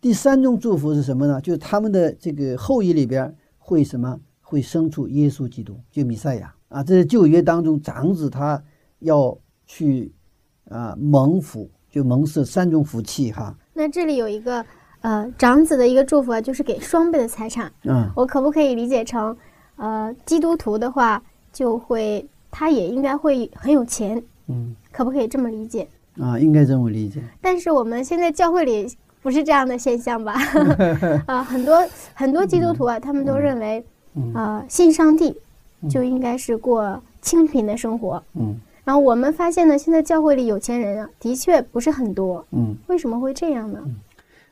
[0.00, 1.38] 第三种祝福是什么呢？
[1.42, 4.18] 就是他们的这个后裔里边会什么？
[4.40, 6.84] 会生出耶稣基督，就弥赛亚啊！
[6.84, 8.62] 这是旧约当中长子他
[8.98, 9.34] 要
[9.66, 10.12] 去
[10.68, 13.56] 啊蒙福，就蒙是三种福气哈。
[13.72, 14.62] 那这里有一个
[15.00, 17.72] 呃长子的一个祝福啊，就是给双倍的财产。
[17.84, 19.34] 嗯，我可不可以理解成，
[19.76, 25.88] 呃，基督徒的话就会他也应该会很有钱，嗯可不可以这么理解？
[26.20, 27.22] 啊，应该这么理解。
[27.40, 28.86] 但是我们现在教会里
[29.22, 30.34] 不是这样的现象吧？
[31.26, 33.84] 啊、很多很多基督徒啊，他们都认为，
[34.34, 35.34] 啊呃，信上帝
[35.88, 38.22] 就应该是过清贫的生活。
[38.34, 42.44] 嗯然后我们发现呢，现在教会里有钱人啊，的确不是很多。
[42.50, 43.78] 嗯为什么会这样呢？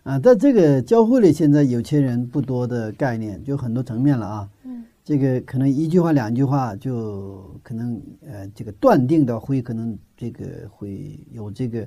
[0.05, 4.49] 啊，在这个教会里，现在有钱人不多的概念就很多层面了啊。
[4.63, 11.85] 嗯，这个可能一句话两句话就可能呃这个断定的会可能这个会有这个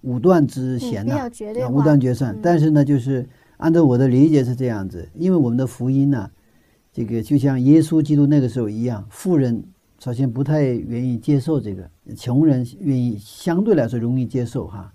[0.00, 1.30] 武断之嫌呐、
[1.70, 2.34] 武断决算。
[2.34, 3.24] 嗯但是呢，就是
[3.58, 6.28] 按照我的理解是这样子，因为我们的福音呢、
[6.92, 9.62] 这个就像耶稣基督那个时候一样，富人
[10.00, 14.92] 首先不太愿意接受这个，穷人愿意相对来说容易接受哈。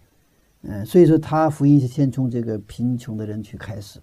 [0.64, 4.02] 嗯，所以说他福音是先从这个贫穷的人去开始，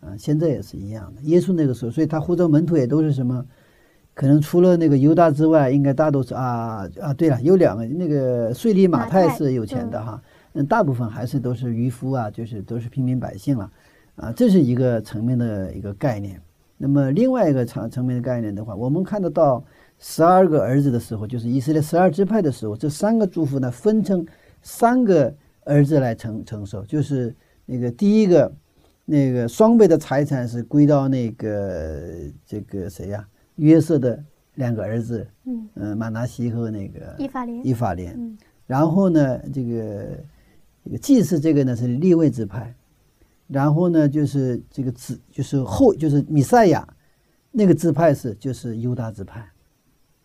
[0.00, 1.22] 啊，现在也是一样的。
[1.22, 3.44] 耶稣那个时候，所以他呼召门徒也都是什么，
[4.14, 10.22] 可能除了那个犹大之外，应该大多数啊啊，对了，有两个那个税吏马太是有钱的哈，
[10.52, 13.70] 嗯，大部分还是都是渔夫啊，就是都是平民百姓了，
[14.16, 16.40] 啊，这是一个层面的一个概念。
[16.78, 19.64] 那么另外一个层层面的概念的话，我们看得到
[19.98, 24.26] 十二个儿子的时候，就是以色列十二支派的时候，这三个祝福呢分成
[24.60, 25.34] 三个
[25.64, 27.34] 儿子来承承受，就是
[27.64, 28.52] 那个第一个
[29.06, 32.02] 那个双倍的财产是归到那个
[32.44, 34.22] 这个谁呀、约瑟的
[34.56, 37.66] 两个儿子，嗯，呃、马拿西和那个伊法莲。
[37.66, 38.12] 以法莲。
[38.14, 38.36] 嗯
[38.66, 40.18] 然后呢，这个
[40.84, 42.74] 这个祭祀这个呢是立位支派，
[43.46, 46.84] 然后呢就是这个子就是后就是米赛亚
[47.52, 49.48] 那个支派是就是犹大支派，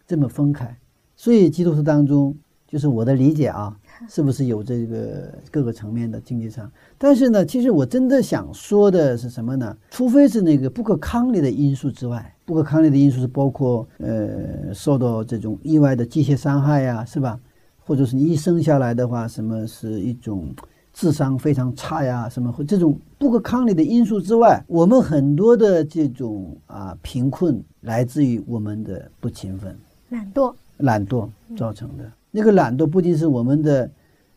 [0.08, 0.76] 这么分开。
[1.16, 3.78] 所以基督徒当中，就是我的理解啊，
[4.10, 6.72] 是不是有这个各个层面的经济上？
[6.97, 9.76] 但是呢，其实我真的想说的是什么呢？
[9.89, 17.39] 除非是那个不可抗力的因素之外，不可抗力的因素是包括呃受到这种意外的机械伤害呀、是吧？
[17.80, 20.54] 或者是你一生下来的话，什么是一种
[20.93, 29.78] 智商非常差呀，什么这种不可抗力的因素之外，我们很多的这种啊贫困来自于我们的不勤奋、
[30.10, 30.54] 懒惰。
[30.78, 32.12] 懒惰造成的。
[32.32, 33.92] 那个懒惰不仅是我们的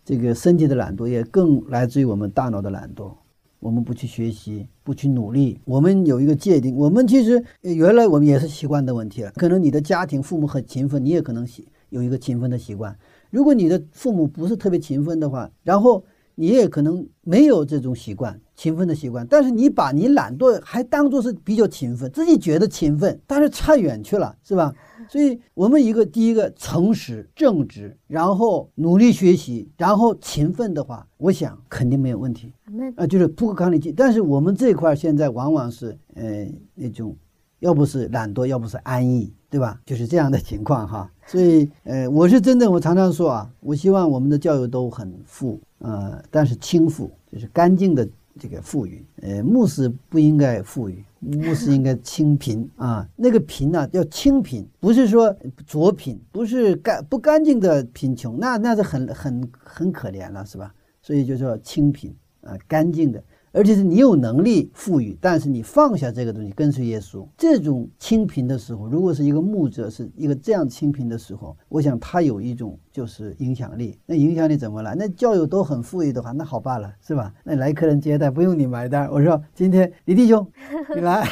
[0.04, 3.12] 这个身体的懒惰，也更来自于我们大脑的懒惰。
[3.60, 6.76] 我们不去学习，不去努力，我们有一个界定。
[6.76, 9.32] 我们其实原来我们也是习惯的问题了。
[9.36, 12.94] 可能你的家庭父母很勤奋，你也可能习有一个勤奋的习惯。
[13.30, 16.04] 如果你的父母不是特别勤奋的话，然后
[16.34, 19.26] 你也可能没有这种习惯，勤奋的习惯。
[19.28, 24.74] 但是你把你懒惰还当做是比较勤奋，自己觉得勤奋，但是差远去了，是吧？
[25.08, 32.52] 所以我们一个第一个诚实正直，然后努力学习，然后勤奋的话，我想肯定没有问题。
[32.96, 33.78] 啊，就是不可抗力。
[33.94, 37.14] 但是我们这一块现在往往是呃那种，
[37.60, 39.80] 要不是懒惰，要不是安逸，对吧？
[39.86, 41.08] 就是这样的情况哈。
[41.28, 48.04] 所以呃，我是真的，我常常说啊，我希望我们的教育都很富，呃，但是轻富，就是干净的
[48.36, 49.06] 这个富裕。
[49.22, 53.08] 呃，牧师不应该富裕，牧师应该清贫啊。
[53.14, 55.32] 那个贫呢、叫清贫，不是说
[55.64, 60.74] 浊贫，不是干不干净的贫穷，那那是很很很可怜了，是吧？
[61.00, 63.22] 所以就说清贫啊，干净的，
[63.54, 73.96] 而且是你有能力富裕，但是你放下这个东西跟随耶稣，这种清贫的时候，如果是一个牧者是一个这样清贫的时候，我想他有一种就是影响力。
[74.06, 74.92] 那影响力怎么了？
[74.96, 77.32] 那教友都很富裕的话，那好办了，是吧？
[77.44, 80.44] 那来客人接待不用你买单，我说今天李弟兄，
[80.92, 81.24] 你来，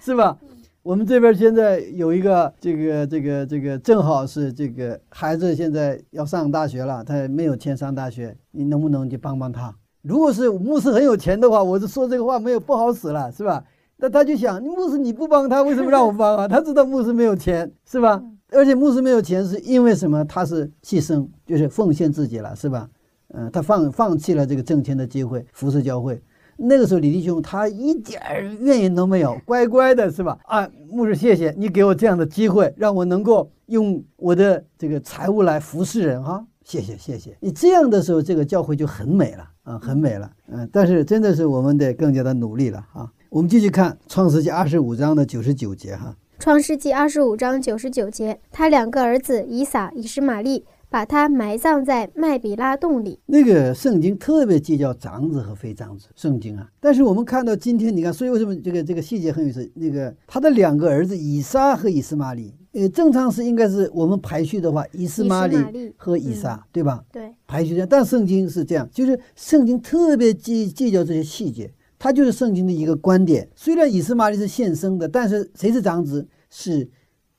[0.00, 0.38] 是吧？
[0.82, 9.76] 我们这边现在有一个这个这个这个，正好是这个孩子现在要上大学了，他没有钱上大学，你能不能去帮帮他？
[10.02, 13.62] 如果是牧师很有钱的话，我就说这个话没有不好使了，是吧？
[13.96, 16.46] 那他就想，牧师你不帮他，为什么让我帮啊？
[16.48, 18.22] 他知道牧师没有钱，是吧？
[18.52, 20.24] 而且牧师没有钱是因为什么？
[20.24, 22.88] 他是牺牲，就是奉献自己了，是吧？
[23.34, 26.22] 嗯、他放放弃了这个挣钱的机会，服侍教会。
[26.56, 30.38] 那个时候，李弟兄他一点儿怨言都没有， 乖乖的是吧？
[30.44, 36.46] 啊，牧师，谢谢你给我这样的机会，让我能够用我的这个财物来服侍人哈。
[36.64, 40.30] 谢谢，谢谢你这样的时候，这个教会就很美了啊，很美了。
[40.46, 43.12] 嗯，但是真的是我们得更加的努力了啊。
[43.28, 46.16] 我们继续看《创世纪》二十五章的九十九节哈。
[46.38, 53.20] 创世纪二十五章九十九节，他两个儿子以撒、以实玛利把他埋葬在麦比拉洞里。
[53.26, 56.68] 那个圣经特别计较长子和非长子，圣经啊。
[56.80, 59.70] 但是我们看到今天，你看，所以为什么这个这个细节很有意思？
[59.74, 65.56] 那个他的两个儿子以撒和以斯玛利，呃，正常是应该是我们排序的话，以斯玛利
[65.96, 67.04] 和以撒，对吧？
[67.12, 73.48] 对，排序这样，但圣经是这样，就是圣经特别计计较这些细节，它就是圣经的一个观点。
[73.54, 76.26] 虽然以斯玛利是现生的，但是谁是长子？
[76.50, 76.88] 是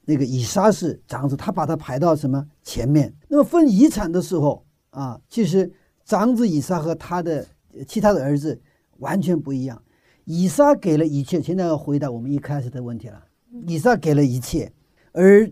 [0.10, 3.14] 那个以撒是长子，他把他排到什么前面？
[3.28, 5.72] 那么分遗产的时候啊，其实
[6.04, 7.46] 长子以撒和他的
[7.78, 8.60] 呃其他的儿子
[8.98, 9.80] 完全不一样。
[10.26, 13.24] 以撒给了一切，现在要回答我们一开始的问题了。
[13.68, 14.74] 以撒给了一切，
[15.12, 15.48] 而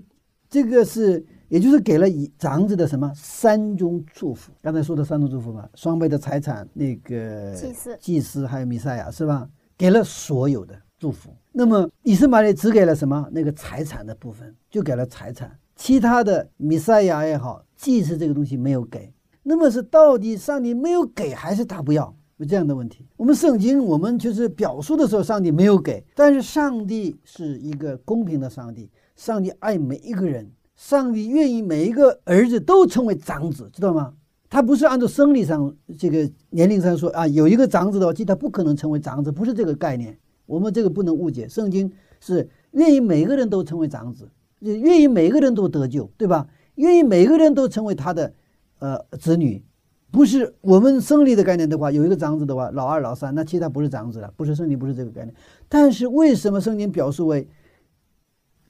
[0.49, 4.51] 这个是，也就是给了以长子的什么三种祝福？
[4.63, 9.47] 刚才说的三种祝福嘛，双倍的财产，那个祭司祭司还有弥赛亚是吧？
[9.77, 11.29] 给了所有的祝福。
[11.59, 13.27] 那么以斯玛利只给了什么？
[13.31, 19.11] 那个财产的部分，就给了财产，其他的弥赛亚也好，祭司这个东西没有给。
[19.41, 22.15] 那么是到底上帝没有给，还是他不要？
[22.37, 23.07] 有这样的问题。
[23.17, 34.13] 我们圣经我们就是表述的时候，上帝没有给，但是上帝是一个公平的上帝，上帝爱每一个人，上帝愿意每一个儿子都成为长子，知道吗？
[34.47, 40.15] 他不是按照生理上这个年龄上说啊，有一个长子的话，其实他不可能成为长子，不是这个概念。
[40.47, 44.27] 我们这个不能误解，圣经是愿意每个人都成为长子，
[44.59, 46.47] 也愿意每个人都得救，对吧？
[46.75, 48.33] 愿意每个人都成为他的
[48.79, 49.63] 呃子女。
[50.09, 55.35] 不是我们生理的概念的话，有一个长子的话，老二、老三，那其他不是长子了，不是圣经，不是这个概念。
[55.67, 57.47] 但是为什么圣经表述为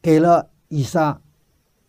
[0.02, 1.22] 给了以撒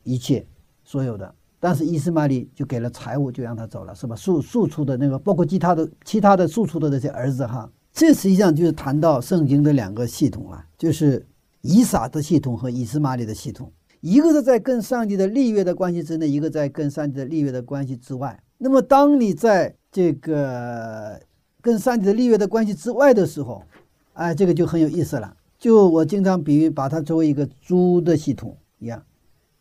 [0.03, 0.47] 一切
[0.85, 4.15] 所有的，但是伊斯玛利就给了财物，就让他走了，是吧？
[4.15, 11.27] 庶庶出的那个，包括其他的其他的庶出的那些儿子哈，这实际上就是谈到圣经的两个系统啊，就是
[11.63, 18.41] 以撒的系统和以斯玛利的系统，一个是在跟上帝的立约的关系之内，一个在跟上帝的立约的关系之外。
[18.57, 21.21] 那么，当你在这个
[21.61, 23.65] 跟上帝的立约的关系之外的时候，
[24.13, 25.35] 哎，这个就很有意思了。
[25.59, 29.03] 就我经常比喻，把它作为一个猪的系统一样。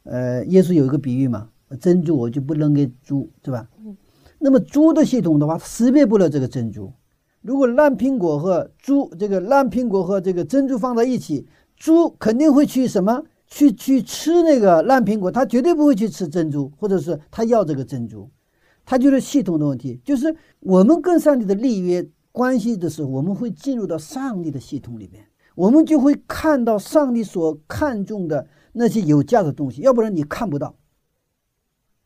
[0.03, 1.49] 呃，耶稣有一个比喻嘛，
[1.81, 3.67] 珍珠我就不扔给猪，是吧？
[4.37, 6.93] 那么猪的系统的话，识别不了这个珍珠。
[7.41, 13.23] 如果烂苹果和猪这个烂苹果和这个珍珠放在一起，猪肯定会去什么？
[13.49, 18.29] 去去吃那个烂苹果，它绝对不会去吃珍珠，或者是它要这个珍珠。
[18.85, 25.25] 它就是系统的问题，就是我们跟上帝的立约关系的时候，我们会进入到上帝的系统里面，
[25.55, 30.75] 我们就会看到上帝所看重的那些有价的东西，要不然你看不到。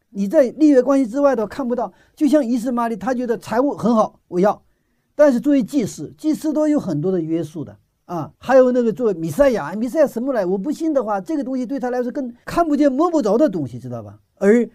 [0.10, 4.62] 你在立约关系之外的看不到，就像伊斯玛利，他觉得财务很好，我要，
[5.16, 10.46] 但是作为祭司，祭司都有很多的约束的啊，还有那个作为弥赛亚，弥赛亚什么来？
[10.46, 14.20] 我不信的话，这个东西对他来说更看不见摸不着的东西，知道吧？
[14.36, 14.68] 而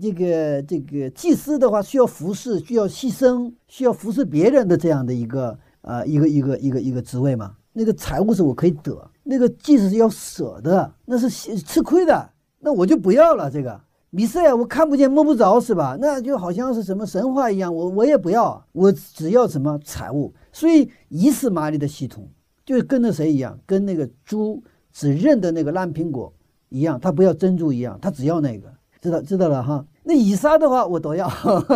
[0.00, 7.56] 这个这个祭司的话，需要服侍，需要牺牲，需要服侍别人的这样的一个啊一个一个一个一个职位嘛。
[7.72, 13.50] 那个财物是我可以得，那个祭司是要舍的，那是吃亏的，那我就不要了。
[13.50, 13.80] 这个
[14.10, 15.96] 米赛亚我看不见摸不着是吧？
[16.00, 20.34] 那就好像是什么神话一样，我我也不要，我只要什么财物。
[20.52, 22.28] 所以伊斯玛利的系统
[22.66, 26.32] 就跟着谁一样，跟那个猪只认的那个烂苹果
[26.70, 29.86] 一样，他不要珍珠一样，他只要那个，知道知道了哈。
[30.02, 31.30] 那以撒的话，我都要，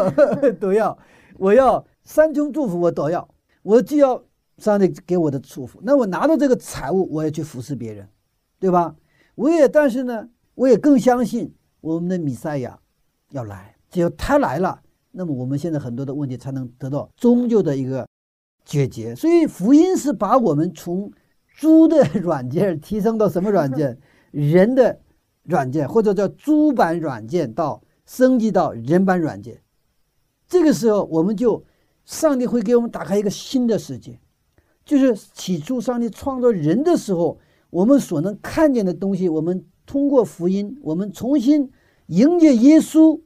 [0.59, 0.99] 都要，
[1.39, 3.29] 我要三重祝福，我都要，
[3.63, 4.21] 我就要
[4.59, 5.79] 上帝给我的祝福。
[5.85, 8.09] 那我拿到这个财物，我也去服侍别人，
[8.59, 8.97] 对吧？
[9.37, 11.55] 我也，但是呢，我也更相信
[11.85, 12.79] 我们的米赛亚
[13.31, 14.81] 要来，只有他来了，
[15.11, 18.07] 那么我们现在很多的问题才能得到终究的一个
[18.65, 19.15] 解决。
[19.15, 21.13] 所以福音是把我们从
[21.47, 23.99] 猪的软件提升到什么软件？
[24.31, 24.99] 人的
[25.43, 27.83] 软件，或者叫猪版软件到。
[28.07, 29.63] 升级到人版软件，
[30.47, 31.65] 这个时候我们就，
[32.05, 34.21] 上帝会给我们打开一个新的世界，
[34.85, 37.39] 就是起初上帝创造人的时候，
[37.71, 41.71] 我们所能看见的东西，我们通过福音，我们重新
[42.07, 43.21] 迎接耶稣，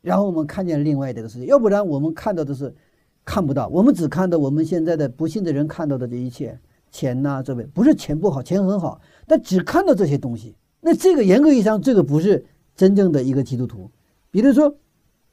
[0.00, 1.46] 然后我们看见另外这个世界。
[1.46, 2.74] 要不然我们看到的是
[3.24, 6.58] 看不到，我们只看到我们现在的不幸的人看到的这一切，
[6.90, 12.44] 钱呐，这位不是钱不好，钱很好，但只看到这些东西，那这个严格意义上，这个不是
[12.74, 13.90] 真正的一个基督徒。
[14.30, 14.76] 比如说，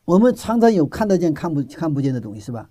[0.05, 2.69] 我们常常有看得见、看不看不见的东西，是吧？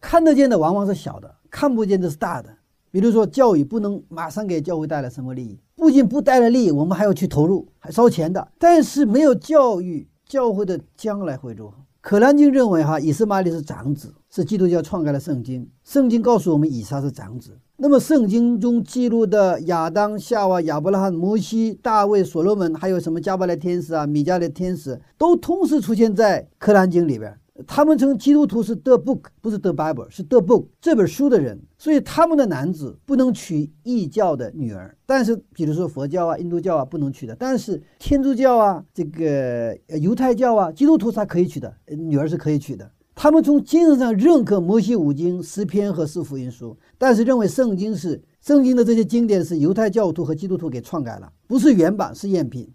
[0.00, 2.48] 看得见的往往是小的，看不见的是大的。
[2.90, 8.48] 比如说，教育不能马上给教会带来什么利益，不仅不带来利益，我们还要去投入，还烧钱的。
[8.58, 11.74] 但是没有教育，教会的将来会如何？
[12.00, 15.70] 可兰经认为，哈，以斯玛利是长子，是基督教创盖的圣经。
[15.84, 17.56] 圣经告诉我们，以撒是长子。
[17.76, 27.38] 那么，圣经中记录的亚当、夏娃、亚伯拉罕、摩西、大卫、所罗门，还有什么加百列天使啊、米迦勒天使，都同时出现在《可兰经》里边。
[27.66, 31.60] 他们称基督徒是 The Book，不是 The Bible，是 The Book 这本书的人。
[31.76, 34.96] 所以，他们的男子不能娶异教的女儿。
[35.06, 37.34] 但是，比如说佛教啊、印度教啊，不能娶的。
[37.34, 42.90] 但是，天主教啊、这个犹太教啊，基督徒他可以娶的，女儿是可以娶的。
[43.14, 52.72] 他们从精神上认可摩西五经、诗篇和四福音书，但是认为圣经是圣经的这些经典是犹太教徒和基督徒给篡改了，不是原版，是赝品。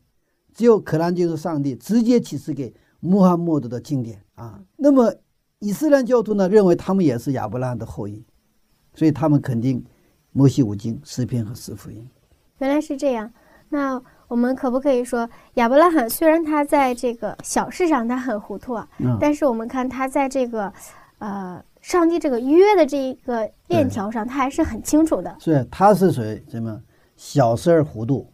[0.53, 4.59] 只有可兰经是上帝直接启示给穆罕默德的经典啊。
[4.75, 5.13] 那么
[5.59, 8.25] 伊斯兰教徒呢，认为他们也是亚伯拉罕的后裔，
[8.93, 9.83] 所以他们肯定
[10.31, 12.07] 摩西五经、诗篇和四福音。
[12.59, 13.31] 原来是这样。
[13.69, 20.71] 那我们可不可以说，亚伯拉罕虽然他在这个小事上他很糊涂啊，嗯，但是我们看他在这个，
[21.19, 25.35] 呃，上帝这个约的这一个链条上，他还是很清楚的。
[25.39, 26.81] 是他是属于什么
[27.15, 28.31] 小事儿糊涂，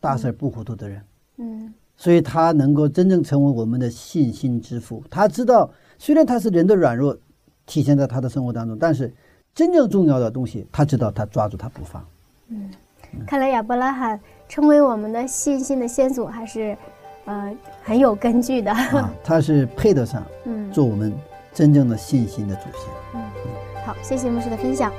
[0.00, 1.04] 大事儿不糊涂的人，
[1.38, 5.04] 嗯所以他能够真正成为我们的信心之父。
[5.08, 7.16] 他知道，虽然他是人的软弱
[7.64, 9.14] 体现在他的生活当中，但是
[9.54, 12.04] 真正重要的东西，他知道他抓住他不放。
[12.48, 12.68] 嗯，
[13.24, 16.76] 看来亚伯拉罕成为我们的信心的先祖，还是
[17.24, 18.72] 呃很有根据的。
[18.72, 21.12] 啊，他是配得上嗯，做我们
[21.54, 22.90] 真正的信心的祖先。
[23.14, 23.20] 嗯
[23.86, 24.92] 好，谢谢牧师的分享。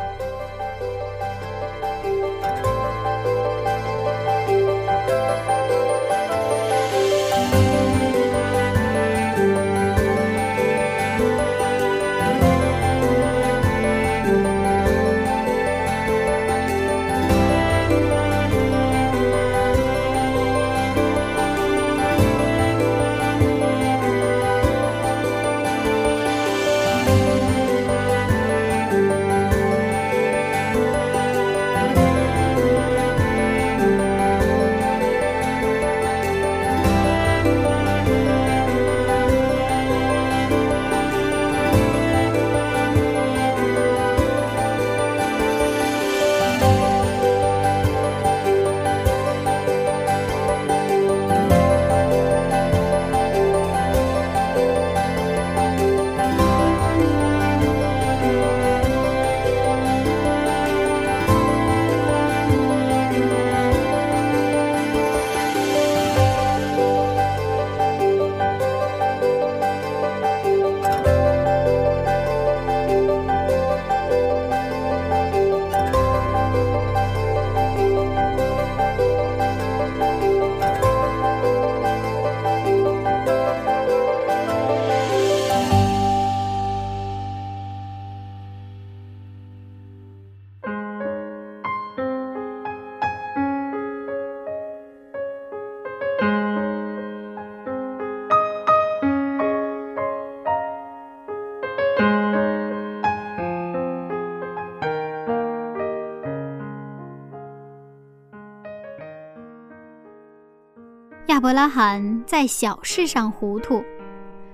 [111.44, 113.84] 伯拉罕在小事上糊涂，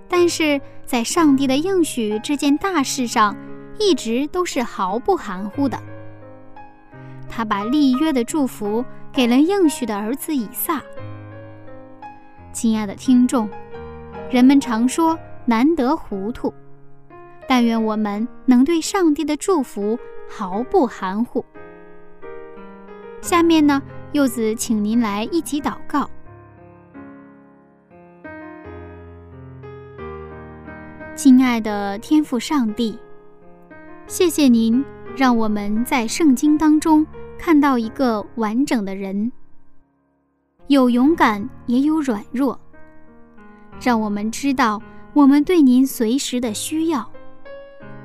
[0.08, 3.38] 但是在上帝的应许这件大事上，
[3.78, 5.80] 一直都是毫不含糊的。
[7.30, 8.84] 他把立约的祝福
[9.14, 10.82] 给了应许的儿子以撒。
[12.52, 13.48] 亲爱的听众，
[14.32, 15.16] 人们常说
[15.46, 16.52] 难得糊涂，
[17.48, 19.96] 但愿我们能对上帝的祝福
[20.28, 21.46] 毫不含糊。
[23.22, 23.80] 下面呢，
[24.12, 26.10] 柚子请您来一起祷告。
[31.22, 32.97] 亲爱的天父上帝，
[34.07, 34.82] 谢谢您
[35.17, 37.05] 让我们在圣经当中
[37.38, 39.30] 看到一个完整的人，
[40.67, 42.57] 有勇敢也有软弱，
[43.82, 47.05] 让我们知道我们对您随时的需要。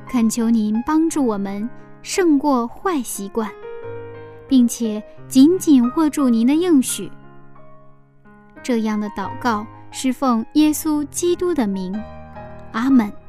[0.08, 1.70] 恳求您帮助我们
[2.02, 3.48] 胜过坏习惯，
[4.48, 7.08] 并且紧紧握住您的应许。
[8.60, 11.94] 这样的祷告是奉耶稣基督的名。
[12.75, 13.24] 阿门。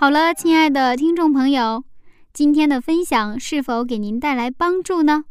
[0.00, 1.84] 好了，亲爱的听众朋友，
[2.32, 5.24] 今天的分享是否给您带来帮助呢？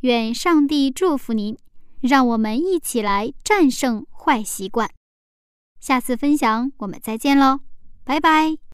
[0.00, 1.56] 愿上帝祝福您，
[2.02, 4.90] 让我们一起来战胜坏习惯。
[5.80, 7.60] 下次分享我们再见喽，
[8.04, 8.65] 拜拜。